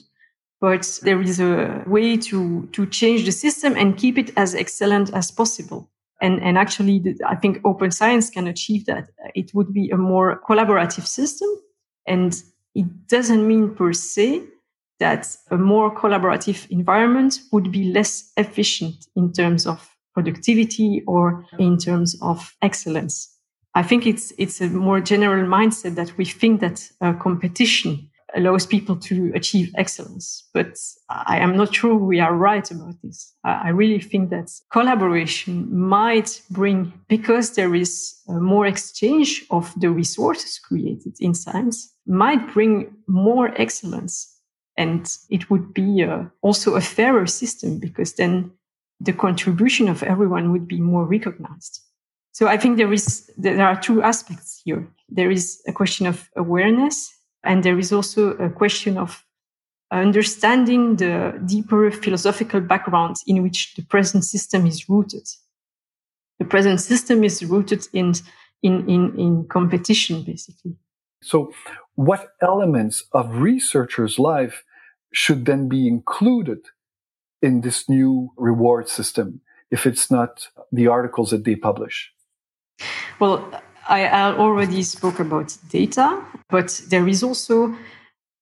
but 0.64 0.98
there 1.02 1.20
is 1.20 1.40
a 1.40 1.84
way 1.86 2.16
to, 2.16 2.66
to 2.72 2.86
change 2.86 3.26
the 3.26 3.32
system 3.32 3.76
and 3.76 3.98
keep 3.98 4.16
it 4.16 4.30
as 4.34 4.54
excellent 4.54 5.12
as 5.12 5.30
possible. 5.30 5.90
And, 6.22 6.42
and 6.42 6.56
actually, 6.56 7.00
the, 7.00 7.20
I 7.26 7.34
think 7.34 7.60
open 7.66 7.90
science 7.90 8.30
can 8.30 8.46
achieve 8.46 8.86
that. 8.86 9.10
It 9.34 9.52
would 9.52 9.74
be 9.74 9.90
a 9.90 9.98
more 9.98 10.40
collaborative 10.48 11.06
system. 11.06 11.50
And 12.06 12.42
it 12.74 12.86
doesn't 13.08 13.46
mean 13.46 13.74
per 13.74 13.92
se 13.92 14.42
that 15.00 15.36
a 15.50 15.58
more 15.58 15.94
collaborative 15.94 16.66
environment 16.70 17.40
would 17.52 17.70
be 17.70 17.92
less 17.92 18.32
efficient 18.38 19.06
in 19.16 19.34
terms 19.34 19.66
of 19.66 19.93
productivity 20.14 21.02
or 21.06 21.44
in 21.58 21.76
terms 21.76 22.16
of 22.22 22.56
excellence. 22.62 23.30
I 23.74 23.82
think 23.82 24.06
it's, 24.06 24.32
it's 24.38 24.60
a 24.60 24.68
more 24.68 25.00
general 25.00 25.46
mindset 25.46 25.96
that 25.96 26.16
we 26.16 26.24
think 26.24 26.60
that 26.60 26.88
uh, 27.00 27.12
competition 27.14 28.08
allows 28.36 28.66
people 28.66 28.96
to 28.96 29.32
achieve 29.34 29.72
excellence. 29.76 30.48
But 30.52 30.78
I 31.08 31.38
am 31.38 31.56
not 31.56 31.74
sure 31.74 31.94
we 31.94 32.20
are 32.20 32.34
right 32.34 32.68
about 32.70 32.94
this. 33.02 33.32
I 33.44 33.68
really 33.68 34.00
think 34.00 34.30
that 34.30 34.50
collaboration 34.70 35.76
might 35.76 36.40
bring, 36.50 36.92
because 37.08 37.54
there 37.54 37.74
is 37.74 38.14
more 38.28 38.66
exchange 38.66 39.44
of 39.50 39.72
the 39.80 39.90
resources 39.90 40.58
created 40.58 41.16
in 41.20 41.34
science, 41.34 41.92
might 42.06 42.52
bring 42.52 42.94
more 43.06 43.52
excellence. 43.60 44.30
And 44.76 45.08
it 45.30 45.50
would 45.50 45.72
be 45.72 46.02
uh, 46.02 46.24
also 46.42 46.74
a 46.74 46.80
fairer 46.80 47.26
system 47.26 47.78
because 47.78 48.14
then 48.14 48.50
the 49.00 49.12
contribution 49.12 49.88
of 49.88 50.02
everyone 50.02 50.52
would 50.52 50.66
be 50.66 50.80
more 50.80 51.04
recognized. 51.04 51.80
So 52.32 52.48
I 52.48 52.56
think 52.56 52.76
there 52.78 52.92
is, 52.92 53.30
there 53.36 53.64
are 53.64 53.80
two 53.80 54.02
aspects 54.02 54.60
here. 54.64 54.88
There 55.08 55.30
is 55.30 55.62
a 55.68 55.72
question 55.72 56.06
of 56.06 56.28
awareness 56.36 57.14
and 57.44 57.62
there 57.62 57.78
is 57.78 57.92
also 57.92 58.30
a 58.32 58.50
question 58.50 58.98
of 58.98 59.24
understanding 59.90 60.96
the 60.96 61.40
deeper 61.46 61.90
philosophical 61.90 62.60
background 62.60 63.16
in 63.26 63.42
which 63.42 63.74
the 63.74 63.82
present 63.82 64.24
system 64.24 64.66
is 64.66 64.88
rooted. 64.88 65.28
The 66.38 66.44
present 66.44 66.80
system 66.80 67.22
is 67.22 67.44
rooted 67.44 67.86
in, 67.92 68.14
in, 68.62 68.88
in, 68.88 69.18
in 69.18 69.46
competition, 69.48 70.22
basically. 70.22 70.76
So, 71.22 71.52
what 71.94 72.30
elements 72.42 73.04
of 73.12 73.40
researchers' 73.40 74.18
life 74.18 74.64
should 75.12 75.46
then 75.46 75.68
be 75.68 75.86
included 75.86 76.58
in 77.44 77.60
this 77.60 77.88
new 77.88 78.30
reward 78.36 78.88
system 78.88 79.40
if 79.70 79.86
it's 79.86 80.10
not 80.10 80.48
the 80.72 80.86
articles 80.88 81.30
that 81.30 81.44
they 81.44 81.56
publish? 81.56 82.10
Well, 83.20 83.38
I, 83.88 84.32
already 84.32 84.82
spoke 84.82 85.20
about 85.20 85.56
data, 85.68 86.24
but 86.48 86.80
there 86.88 87.06
is 87.06 87.22
also 87.22 87.74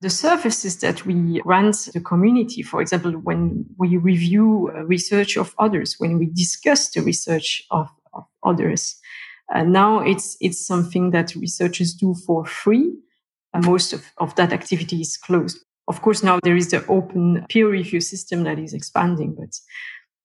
the 0.00 0.11
services 0.11 0.78
that 0.78 1.04
we 1.04 1.40
grant 1.40 1.76
the 1.92 2.00
community. 2.00 2.62
For 2.62 2.80
example, 2.80 3.12
when 3.12 3.66
we 3.78 3.97
review 3.97 4.71
research 4.87 5.37
of 5.37 5.54
others, 5.59 5.97
when 5.99 6.18
we 6.18 6.26
discuss 6.26 6.90
the 6.90 7.02
research 7.02 7.64
of, 7.71 7.88
of 8.12 8.25
others. 8.42 8.97
Uh, 9.54 9.64
now 9.64 10.00
it's, 10.00 10.37
it's 10.40 10.64
something 10.66 11.11
that 11.11 11.35
researchers 11.35 11.92
do 11.94 12.14
for 12.26 12.44
free. 12.47 12.94
And 13.52 13.66
most 13.66 13.92
of, 13.92 14.04
of 14.18 14.35
that 14.37 14.52
activity 14.52 15.00
is 15.00 15.16
closed. 15.16 15.59
Of 15.88 16.02
course, 16.02 16.22
now 16.22 16.38
there 16.42 16.56
is 16.56 16.70
the 16.70 16.86
open 16.86 17.44
peer 17.48 17.68
review 17.68 18.00
system 18.00 18.44
that 18.44 18.58
is 18.58 18.72
expanding, 18.72 19.34
but 19.38 19.58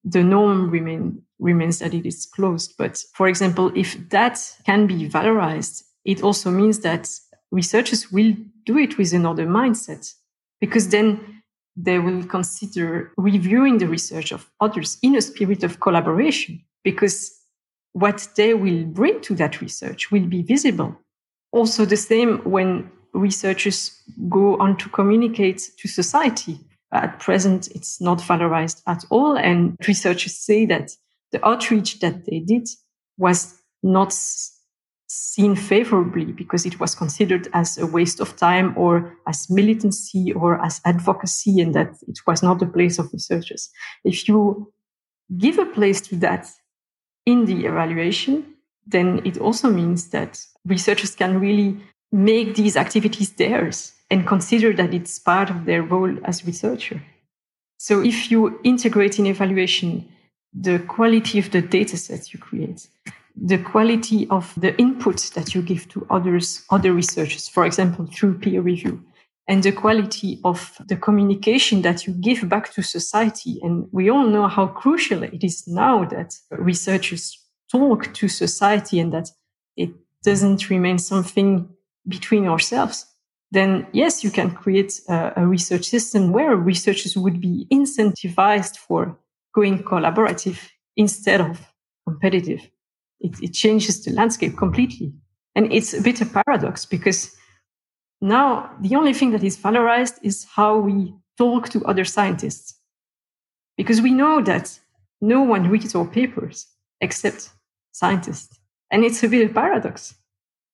the 0.03 0.23
norm 0.23 0.69
remain, 0.69 1.21
remains 1.39 1.79
that 1.79 1.93
it 1.93 2.05
is 2.05 2.25
closed. 2.25 2.75
But 2.77 3.03
for 3.13 3.27
example, 3.27 3.71
if 3.75 4.09
that 4.09 4.39
can 4.65 4.87
be 4.87 5.09
valorized, 5.09 5.83
it 6.05 6.23
also 6.23 6.51
means 6.51 6.79
that 6.79 7.09
researchers 7.51 8.11
will 8.11 8.35
do 8.65 8.77
it 8.77 8.97
with 8.97 9.13
another 9.13 9.45
mindset 9.47 10.13
because 10.59 10.89
then 10.89 11.41
they 11.75 11.99
will 11.99 12.23
consider 12.25 13.11
reviewing 13.17 13.77
the 13.77 13.87
research 13.87 14.31
of 14.31 14.49
others 14.59 14.97
in 15.01 15.15
a 15.15 15.21
spirit 15.21 15.63
of 15.63 15.79
collaboration 15.79 16.61
because 16.83 17.31
what 17.93 18.27
they 18.35 18.53
will 18.53 18.83
bring 18.85 19.21
to 19.21 19.35
that 19.35 19.61
research 19.61 20.11
will 20.11 20.25
be 20.25 20.41
visible. 20.41 20.97
Also, 21.51 21.85
the 21.85 21.97
same 21.97 22.39
when 22.39 22.91
researchers 23.17 24.01
go 24.29 24.57
on 24.57 24.77
to 24.77 24.89
communicate 24.89 25.71
to 25.77 25.87
society. 25.87 26.59
At 26.91 27.19
present, 27.19 27.67
it's 27.75 27.99
not 27.99 28.19
valorized 28.19 28.81
at 28.87 29.03
all. 29.09 29.37
And 29.37 29.75
researchers 29.87 30.35
say 30.35 30.65
that 30.67 30.91
the 31.31 31.45
outreach 31.45 31.99
that 31.99 32.25
they 32.25 32.39
did 32.39 32.69
was 33.17 33.61
not 33.83 34.13
seen 35.09 35.55
favorably 35.55 36.25
because 36.25 36.65
it 36.65 36.79
was 36.79 36.93
considered 36.93 37.47
as 37.53 37.77
a 37.77 37.85
waste 37.85 38.19
of 38.19 38.35
time 38.35 38.73
or 38.77 39.13
as 39.27 39.49
militancy 39.49 40.33
or 40.33 40.63
as 40.63 40.81
advocacy 40.85 41.61
and 41.61 41.73
that 41.73 41.95
it 42.07 42.19
was 42.27 42.43
not 42.43 42.59
the 42.59 42.65
place 42.65 42.99
of 42.99 43.11
researchers. 43.13 43.69
If 44.03 44.27
you 44.27 44.71
give 45.37 45.59
a 45.59 45.65
place 45.65 46.01
to 46.01 46.15
that 46.17 46.49
in 47.25 47.45
the 47.45 47.65
evaluation, 47.65 48.53
then 48.85 49.21
it 49.25 49.37
also 49.37 49.69
means 49.69 50.09
that 50.09 50.39
researchers 50.65 51.15
can 51.15 51.39
really 51.39 51.77
make 52.11 52.55
these 52.55 52.77
activities 52.77 53.31
theirs 53.31 53.93
and 54.09 54.27
consider 54.27 54.73
that 54.73 54.93
it's 54.93 55.19
part 55.19 55.49
of 55.49 55.65
their 55.65 55.83
role 55.83 56.15
as 56.23 56.45
researcher. 56.45 57.01
So 57.77 58.01
if 58.01 58.31
you 58.31 58.59
integrate 58.63 59.19
in 59.19 59.25
evaluation 59.25 60.09
the 60.53 60.79
quality 60.79 61.39
of 61.39 61.51
the 61.51 61.61
data 61.61 61.97
sets 61.97 62.33
you 62.33 62.39
create, 62.39 62.87
the 63.35 63.57
quality 63.57 64.27
of 64.29 64.53
the 64.57 64.75
input 64.79 65.17
that 65.35 65.53
you 65.53 65.61
give 65.61 65.87
to 65.89 66.07
others, 66.09 66.65
other 66.71 66.93
researchers, 66.93 67.47
for 67.47 67.65
example, 67.65 68.07
through 68.07 68.39
peer 68.39 68.61
review, 68.61 69.03
and 69.47 69.63
the 69.63 69.71
quality 69.71 70.39
of 70.43 70.81
the 70.87 70.95
communication 70.95 71.81
that 71.83 72.05
you 72.05 72.13
give 72.13 72.49
back 72.49 72.73
to 72.73 72.81
society. 72.81 73.59
And 73.61 73.87
we 73.91 74.09
all 74.09 74.25
know 74.25 74.47
how 74.47 74.67
crucial 74.67 75.23
it 75.23 75.43
is 75.43 75.67
now 75.67 76.05
that 76.05 76.33
researchers 76.51 77.37
talk 77.71 78.13
to 78.13 78.27
society 78.27 78.99
and 78.99 79.13
that 79.13 79.29
it 79.75 79.91
doesn't 80.23 80.69
remain 80.69 80.97
something 80.97 81.69
between 82.07 82.47
ourselves. 82.47 83.05
Then 83.51 83.87
yes, 83.93 84.23
you 84.23 84.31
can 84.31 84.51
create 84.51 84.99
a, 85.07 85.33
a 85.37 85.47
research 85.47 85.85
system 85.85 86.31
where 86.31 86.55
researchers 86.55 87.15
would 87.15 87.39
be 87.39 87.67
incentivized 87.71 88.77
for 88.77 89.17
going 89.55 89.83
collaborative 89.83 90.69
instead 90.95 91.41
of 91.41 91.73
competitive 92.07 92.69
it, 93.19 93.41
it 93.41 93.53
changes 93.53 94.03
the 94.03 94.11
landscape 94.11 94.57
completely. 94.57 95.13
And 95.55 95.71
it's 95.71 95.93
a 95.93 96.01
bit 96.01 96.21
a 96.21 96.25
paradox 96.25 96.85
because 96.85 97.35
now 98.21 98.71
the 98.81 98.95
only 98.95 99.13
thing 99.13 99.31
that 99.31 99.43
is 99.43 99.57
valorized 99.57 100.19
is 100.21 100.45
how 100.55 100.77
we 100.77 101.13
talk 101.37 101.69
to 101.69 101.85
other 101.85 102.05
scientists. 102.05 102.75
Because 103.75 104.01
we 104.01 104.11
know 104.11 104.41
that 104.43 104.79
no 105.21 105.41
one 105.41 105.69
reads 105.69 105.95
our 105.95 106.05
papers 106.05 106.67
except 107.01 107.49
scientists. 107.91 108.59
And 108.91 109.03
it's 109.03 109.23
a 109.23 109.29
bit 109.29 109.45
of 109.45 109.51
a 109.51 109.53
paradox 109.53 110.15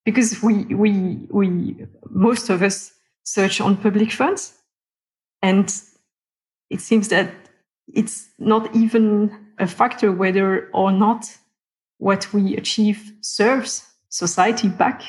because 0.06 0.42
we, 0.42 0.66
we, 0.66 1.28
we, 1.30 1.88
most 2.10 2.50
of 2.50 2.62
us 2.62 2.92
search 3.24 3.62
on 3.62 3.78
public 3.78 4.12
funds. 4.12 4.54
And 5.42 5.74
it 6.70 6.82
seems 6.82 7.10
that 7.10 7.32
it's 7.88 8.30
not 8.40 8.74
even 8.76 9.38
a 9.60 9.68
factor 9.68 10.12
whether 10.12 10.70
or 10.74 10.92
not 10.92 11.26
what 11.98 12.34
we 12.34 12.58
achieve 12.58 13.14
serves 13.22 13.86
society 14.10 14.68
back. 14.68 15.04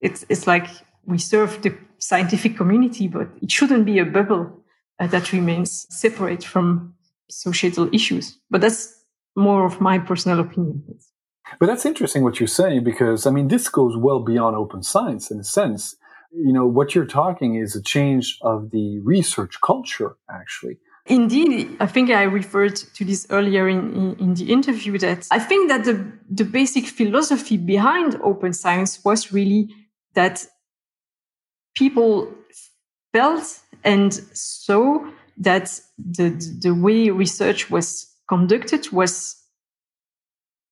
It's, 0.00 0.24
it's 0.28 0.46
like 0.46 0.68
we 1.04 1.18
serve 1.18 1.62
the 1.62 1.76
scientific 1.98 2.56
community, 2.56 3.08
but 3.08 3.28
it 3.42 3.50
shouldn't 3.50 3.84
be 3.84 3.98
a 3.98 4.04
bubble 4.04 4.62
uh, 4.98 5.06
that 5.08 5.32
remains 5.32 5.86
separate 5.90 6.44
from 6.44 6.94
societal 7.30 7.88
issues. 7.92 8.38
But 8.50 8.60
that's 8.60 8.94
more 9.34 9.66
of 9.66 9.80
my 9.80 9.98
personal 9.98 10.40
opinion. 10.40 10.82
But 11.58 11.66
that's 11.66 11.86
interesting 11.86 12.22
what 12.22 12.40
you're 12.40 12.46
saying 12.46 12.84
because 12.84 13.26
I 13.26 13.30
mean 13.30 13.48
this 13.48 13.68
goes 13.68 13.96
well 13.96 14.20
beyond 14.20 14.56
open 14.56 14.82
science 14.82 15.30
in 15.30 15.40
a 15.40 15.44
sense. 15.44 15.96
You 16.32 16.52
know 16.52 16.66
what 16.66 16.94
you're 16.94 17.06
talking 17.06 17.54
is 17.54 17.76
a 17.76 17.82
change 17.82 18.38
of 18.42 18.70
the 18.70 19.00
research 19.00 19.60
culture 19.64 20.16
actually. 20.30 20.78
Indeed, 21.08 21.76
I 21.78 21.86
think 21.86 22.10
I 22.10 22.24
referred 22.24 22.74
to 22.74 23.04
this 23.04 23.28
earlier 23.30 23.68
in, 23.68 24.16
in, 24.18 24.34
the 24.34 24.50
interview 24.52 24.98
that 24.98 25.28
I 25.30 25.38
think 25.38 25.68
that 25.68 25.84
the, 25.84 26.04
the 26.28 26.44
basic 26.44 26.86
philosophy 26.86 27.56
behind 27.56 28.16
open 28.24 28.52
science 28.52 29.04
was 29.04 29.32
really 29.32 29.68
that 30.14 30.44
people 31.76 32.34
felt 33.12 33.60
and 33.84 34.12
saw 34.12 34.98
that 35.36 35.80
the, 35.96 36.30
the 36.60 36.74
way 36.74 37.10
research 37.10 37.70
was 37.70 38.12
conducted 38.28 38.90
was 38.90 39.36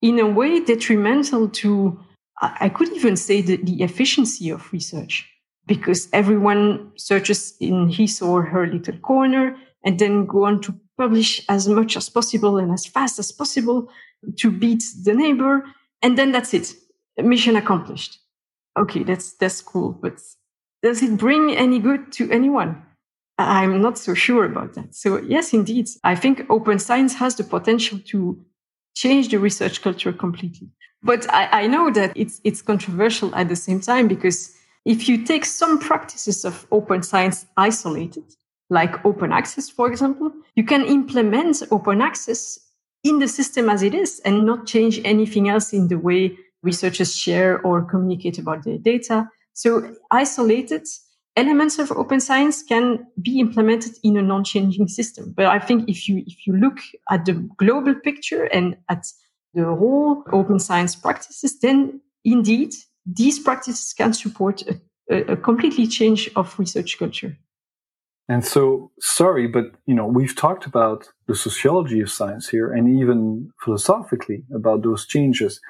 in 0.04 0.18
a 0.18 0.26
way 0.26 0.60
detrimental 0.60 1.48
to, 1.48 1.98
I 2.42 2.68
could 2.68 2.90
even 2.92 3.16
say, 3.16 3.40
the, 3.40 3.56
the 3.56 3.82
efficiency 3.82 4.50
of 4.50 4.70
research 4.70 5.26
because 5.66 6.08
everyone 6.12 6.92
searches 6.96 7.54
in 7.58 7.88
his 7.88 8.20
or 8.20 8.42
her 8.42 8.66
little 8.66 8.98
corner 8.98 9.56
and 9.82 9.98
then 9.98 10.26
go 10.26 10.44
on 10.44 10.60
to 10.60 10.78
publish 10.98 11.42
as 11.48 11.68
much 11.68 11.96
as 11.96 12.10
possible 12.10 12.58
and 12.58 12.70
as 12.70 12.84
fast 12.84 13.18
as 13.18 13.32
possible 13.32 13.88
to 14.36 14.50
beat 14.50 14.84
the 15.04 15.14
neighbor. 15.14 15.64
And 16.02 16.18
then 16.18 16.32
that's 16.32 16.52
it. 16.52 16.74
Mission 17.16 17.56
accomplished. 17.56 18.18
Okay, 18.78 19.04
that's, 19.04 19.32
that's 19.36 19.62
cool. 19.62 19.92
But 19.92 20.20
does 20.82 21.02
it 21.02 21.16
bring 21.16 21.56
any 21.56 21.78
good 21.78 22.12
to 22.12 22.30
anyone? 22.30 22.82
I'm 23.38 23.80
not 23.80 23.96
so 23.96 24.12
sure 24.12 24.44
about 24.44 24.74
that. 24.74 24.94
So 24.94 25.18
yes, 25.22 25.54
indeed, 25.54 25.88
I 26.04 26.14
think 26.14 26.44
open 26.50 26.78
science 26.78 27.14
has 27.14 27.36
the 27.36 27.44
potential 27.44 27.98
to 28.10 28.44
change 28.94 29.28
the 29.28 29.38
research 29.38 29.82
culture 29.82 30.12
completely. 30.12 30.68
But 31.02 31.30
I, 31.32 31.64
I 31.64 31.66
know 31.66 31.90
that 31.90 32.12
it's, 32.16 32.40
it's 32.44 32.62
controversial 32.62 33.34
at 33.34 33.48
the 33.48 33.56
same 33.56 33.80
time 33.80 34.08
because 34.08 34.56
if 34.84 35.08
you 35.08 35.24
take 35.24 35.44
some 35.44 35.78
practices 35.78 36.44
of 36.44 36.66
open 36.72 37.02
science 37.02 37.46
isolated, 37.56 38.24
like 38.70 39.04
open 39.04 39.32
access, 39.32 39.68
for 39.68 39.90
example, 39.90 40.32
you 40.56 40.64
can 40.64 40.84
implement 40.84 41.62
open 41.70 42.00
access 42.00 42.58
in 43.02 43.18
the 43.18 43.28
system 43.28 43.68
as 43.68 43.82
it 43.82 43.94
is 43.94 44.20
and 44.24 44.46
not 44.46 44.66
change 44.66 45.00
anything 45.04 45.48
else 45.48 45.72
in 45.72 45.88
the 45.88 45.98
way 45.98 46.36
researchers 46.62 47.14
share 47.14 47.60
or 47.60 47.82
communicate 47.82 48.38
about 48.38 48.64
their 48.64 48.78
data. 48.78 49.28
So 49.52 49.94
isolated 50.10 50.86
elements 51.36 51.78
of 51.78 51.90
open 51.92 52.20
science 52.20 52.62
can 52.62 53.06
be 53.20 53.40
implemented 53.40 53.94
in 54.02 54.16
a 54.16 54.22
non-changing 54.22 54.88
system. 54.88 55.32
But 55.36 55.46
I 55.46 55.58
think 55.58 55.88
if 55.88 56.08
you, 56.08 56.22
if 56.26 56.46
you 56.46 56.56
look 56.56 56.78
at 57.10 57.24
the 57.24 57.32
global 57.56 57.94
picture 57.94 58.44
and 58.44 58.76
at 58.88 59.06
the 59.52 59.64
whole 59.64 60.24
open 60.32 60.58
science 60.58 60.94
practices, 60.94 61.58
then 61.60 62.00
indeed 62.24 62.72
these 63.06 63.38
practices 63.38 63.92
can 63.92 64.12
support 64.12 64.62
a, 65.10 65.32
a, 65.32 65.36
completely 65.36 65.86
change 65.86 66.30
of 66.36 66.58
research 66.58 66.98
culture. 66.98 67.36
And 68.28 68.44
so, 68.44 68.90
sorry, 69.00 69.46
but 69.46 69.66
you 69.86 69.94
know, 69.94 70.06
we've 70.06 70.34
talked 70.34 70.64
about 70.64 71.08
the 71.26 71.34
sociology 71.34 72.00
of 72.00 72.10
science 72.10 72.48
here 72.48 72.72
and 72.72 72.88
even 72.98 73.50
philosophically 73.62 74.44
about 74.54 74.82
those 74.82 75.06
changes. 75.06 75.60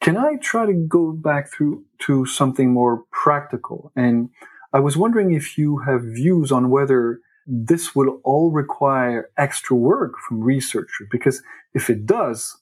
Can 0.00 0.16
I 0.16 0.36
try 0.42 0.66
to 0.66 0.74
go 0.88 1.12
back 1.12 1.52
through 1.52 1.84
to 2.00 2.26
something 2.26 2.72
more 2.72 3.04
practical? 3.12 3.92
And 3.94 4.30
I 4.74 4.80
was 4.80 4.96
wondering 4.96 5.32
if 5.32 5.56
you 5.56 5.78
have 5.86 6.02
views 6.02 6.52
on 6.52 6.68
whether 6.68 7.20
this 7.46 7.94
will 7.94 8.20
all 8.24 8.50
require 8.50 9.30
extra 9.38 9.76
work 9.76 10.14
from 10.26 10.42
researchers, 10.42 11.06
because 11.10 11.42
if 11.72 11.88
it 11.88 12.04
does, 12.04 12.56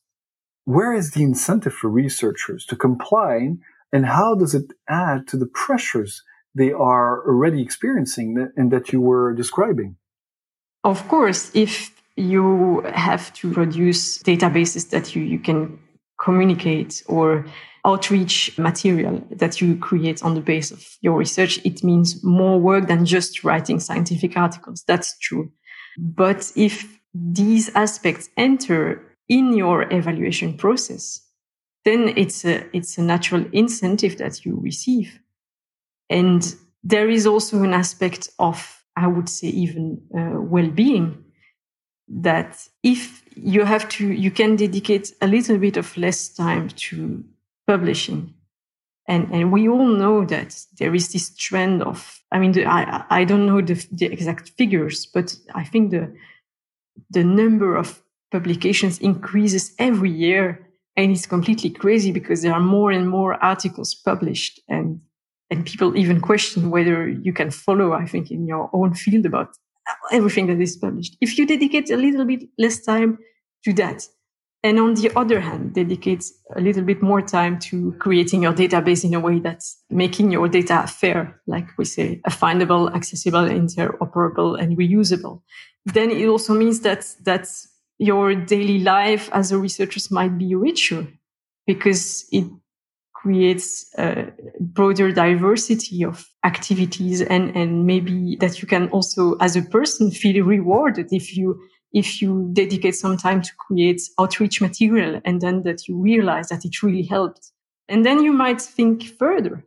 where 0.65 0.93
is 0.93 1.13
the 1.13 1.23
incentive 1.23 1.73
for 1.73 1.89
researchers 1.89 2.67
to 2.67 2.77
comply 2.77 3.57
and 3.93 4.07
how 4.07 4.35
does 4.35 4.55
it 4.55 4.73
add 4.89 5.27
to 5.29 5.37
the 5.37 5.47
pressures 5.47 6.23
they 6.55 6.73
are 6.73 7.27
already 7.27 7.63
experiencing 7.63 8.49
and 8.57 8.71
that 8.71 8.93
you 8.93 9.01
were 9.01 9.33
describing. 9.33 9.97
Of 10.85 11.07
course, 11.09 11.51
if 11.55 11.95
you 12.17 12.83
have 12.95 13.33
to 13.35 13.53
produce 13.53 14.23
databases 14.23 14.91
that 14.91 15.17
you, 15.17 15.23
you 15.23 15.39
can 15.39 15.79
communicate 16.23 17.03
or 17.07 17.45
outreach 17.85 18.57
material 18.59 19.23
that 19.31 19.61
you 19.61 19.77
create 19.77 20.23
on 20.23 20.35
the 20.35 20.41
base 20.41 20.71
of 20.71 20.97
your 21.01 21.17
research, 21.19 21.59
it 21.65 21.83
means 21.83 22.23
more 22.23 22.59
work 22.61 22.87
than 22.87 23.05
just 23.05 23.43
writing 23.43 23.81
scientific 23.81 24.37
articles. 24.37 24.85
That's 24.87 25.19
true. 25.19 25.51
But 25.99 26.53
if 26.55 27.01
these 27.13 27.75
aspects 27.75 28.31
enter 28.37 29.03
in 29.29 29.53
your 29.53 29.93
evaluation 29.93 30.57
process, 30.57 31.21
then 31.85 32.13
it's 32.17 32.45
a, 32.45 32.65
it's 32.77 32.99
a 32.99 33.03
natural 33.03 33.45
incentive 33.53 34.19
that 34.19 34.45
you 34.45 34.59
receive. 34.61 35.19
And 36.09 36.55
there 36.85 37.11
is 37.11 37.27
also 37.27 37.63
an 37.65 37.73
aspect 37.73 38.31
of, 38.39 38.85
I 38.97 39.09
would 39.09 39.29
say, 39.29 39.49
even 39.49 40.01
uh, 40.17 40.41
well 40.41 40.71
being 40.71 41.25
that 42.21 42.69
if 42.83 43.23
you 43.35 43.65
have 43.65 43.89
to, 43.89 44.07
you 44.07 44.31
can 44.31 44.57
dedicate 44.57 45.13
a 45.21 45.27
little 45.27 45.59
bit 45.59 45.77
of 45.77 45.97
less 45.97 46.29
time 46.29 46.69
to 46.69 47.25
publishing. 47.67 48.35
And, 49.09 49.33
and 49.33 49.51
we 49.51 49.69
all 49.69 49.87
know 49.87 50.25
that 50.27 50.65
there 50.79 50.95
is 50.95 51.13
this 51.13 51.35
trend 51.35 51.83
of, 51.83 52.23
I 52.31 52.39
mean, 52.39 52.53
the, 52.53 52.67
I, 52.67 53.05
I 53.11 53.25
don't 53.25 53.47
know 53.47 53.61
the, 53.61 53.85
the 53.91 54.07
exact 54.07 54.51
figures, 54.51 55.07
but 55.07 55.37
I 55.55 55.65
think 55.65 55.91
the, 55.91 56.15
the 57.11 57.25
number 57.25 57.77
of 57.77 58.03
publications 58.31 58.99
increases 58.99 59.75
every 59.79 60.11
year 60.11 60.69
and 60.97 61.13
it's 61.13 61.27
completely 61.27 61.71
crazy 61.71 62.13
because 62.13 62.43
there 62.43 62.53
are 62.53 62.61
more 62.61 62.91
and 62.91 63.09
more 63.09 63.43
articles 63.43 63.95
published 63.95 64.61
and 64.69 65.01
and 65.51 65.67
people 65.67 65.97
even 65.97 66.21
question 66.21 66.71
whether 66.71 67.09
you 67.09 67.33
can 67.33 67.51
follow 67.51 67.93
i 67.93 68.07
think 68.07 68.31
in 68.31 68.47
your 68.47 68.71
own 68.73 68.95
field 68.95 69.27
about 69.27 69.51
everything 70.11 70.47
that 70.47 70.61
is 70.61 70.77
published. 70.77 71.17
If 71.21 71.39
you 71.39 71.47
dedicate 71.47 71.91
a 71.91 71.97
little 71.97 72.25
bit 72.25 72.45
less 72.59 72.81
time 72.81 73.19
to 73.65 73.73
that 73.75 74.07
and 74.65 74.79
on 74.79 74.95
the 74.95 75.11
other 75.17 75.41
hand 75.41 75.75
dedicate 75.75 76.25
a 76.57 76.61
little 76.61 76.83
bit 76.83 77.03
more 77.03 77.21
time 77.21 77.59
to 77.59 77.93
creating 77.99 78.43
your 78.43 78.53
database 78.53 79.05
in 79.05 79.15
a 79.15 79.21
way 79.21 79.39
that's 79.41 79.83
making 79.91 80.31
your 80.31 80.49
data 80.49 80.87
fair 80.87 81.41
like 81.47 81.67
we 81.79 81.85
say 81.85 82.21
findable 82.29 82.95
accessible 82.95 83.43
interoperable 83.43 84.59
and 84.61 84.77
reusable 84.77 85.43
then 85.87 86.11
it 86.11 86.27
also 86.27 86.55
means 86.55 86.81
that 86.81 87.07
that 87.23 87.49
your 87.99 88.35
daily 88.35 88.81
life 88.81 89.29
as 89.33 89.53
a 89.53 89.59
researcher 89.59 90.01
might 90.11 90.37
be 90.39 90.55
richer 90.55 91.07
because 91.67 92.27
it 92.33 92.45
creates 93.23 93.87
a 93.99 94.33
broader 94.61 95.13
diversity 95.13 96.05
of 96.05 96.27
activities 96.45 97.21
and, 97.23 97.57
and 97.57 97.87
maybe 97.87 98.37
that 98.41 98.61
you 98.61 98.67
can 98.67 98.89
also 98.89 99.35
as 99.41 99.57
a 99.57 99.63
person 99.63 100.11
feel 100.11 100.45
rewarded 100.45 101.09
if 101.13 101.37
you 101.37 101.61
if 101.93 102.23
you 102.23 102.51
dedicate 102.55 102.95
some 102.95 103.17
time 103.17 103.43
to 103.43 103.53
create 103.67 104.01
outreach 104.19 104.61
material 104.61 105.21
and 105.25 105.41
then 105.41 105.63
that 105.63 105.87
you 105.87 106.01
realize 106.01 106.49
that 106.49 106.65
it 106.65 106.83
really 106.83 107.03
helped 107.03 107.53
and 107.89 108.05
then 108.05 108.23
you 108.23 108.33
might 108.33 108.61
think 108.61 109.05
further 109.19 109.65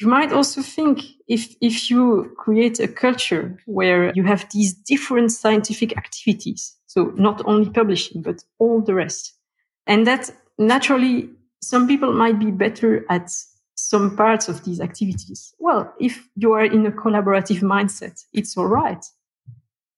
you 0.00 0.08
might 0.08 0.32
also 0.32 0.60
think 0.60 1.02
if 1.28 1.54
if 1.60 1.90
you 1.90 2.32
create 2.36 2.80
a 2.80 2.88
culture 2.88 3.58
where 3.66 4.12
you 4.14 4.24
have 4.24 4.46
these 4.50 4.74
different 4.74 5.30
scientific 5.30 5.96
activities 5.96 6.78
so 6.88 7.12
not 7.16 7.42
only 7.44 7.70
publishing, 7.70 8.22
but 8.22 8.42
all 8.58 8.80
the 8.80 8.94
rest. 8.94 9.34
And 9.86 10.06
that 10.06 10.30
naturally, 10.58 11.30
some 11.60 11.86
people 11.86 12.12
might 12.12 12.38
be 12.38 12.50
better 12.50 13.04
at 13.10 13.30
some 13.74 14.16
parts 14.16 14.48
of 14.48 14.64
these 14.64 14.80
activities. 14.80 15.54
Well, 15.58 15.92
if 16.00 16.28
you 16.36 16.52
are 16.52 16.64
in 16.64 16.84
a 16.86 16.90
collaborative 16.90 17.60
mindset, 17.60 18.24
it's 18.32 18.56
all 18.56 18.66
right. 18.66 19.04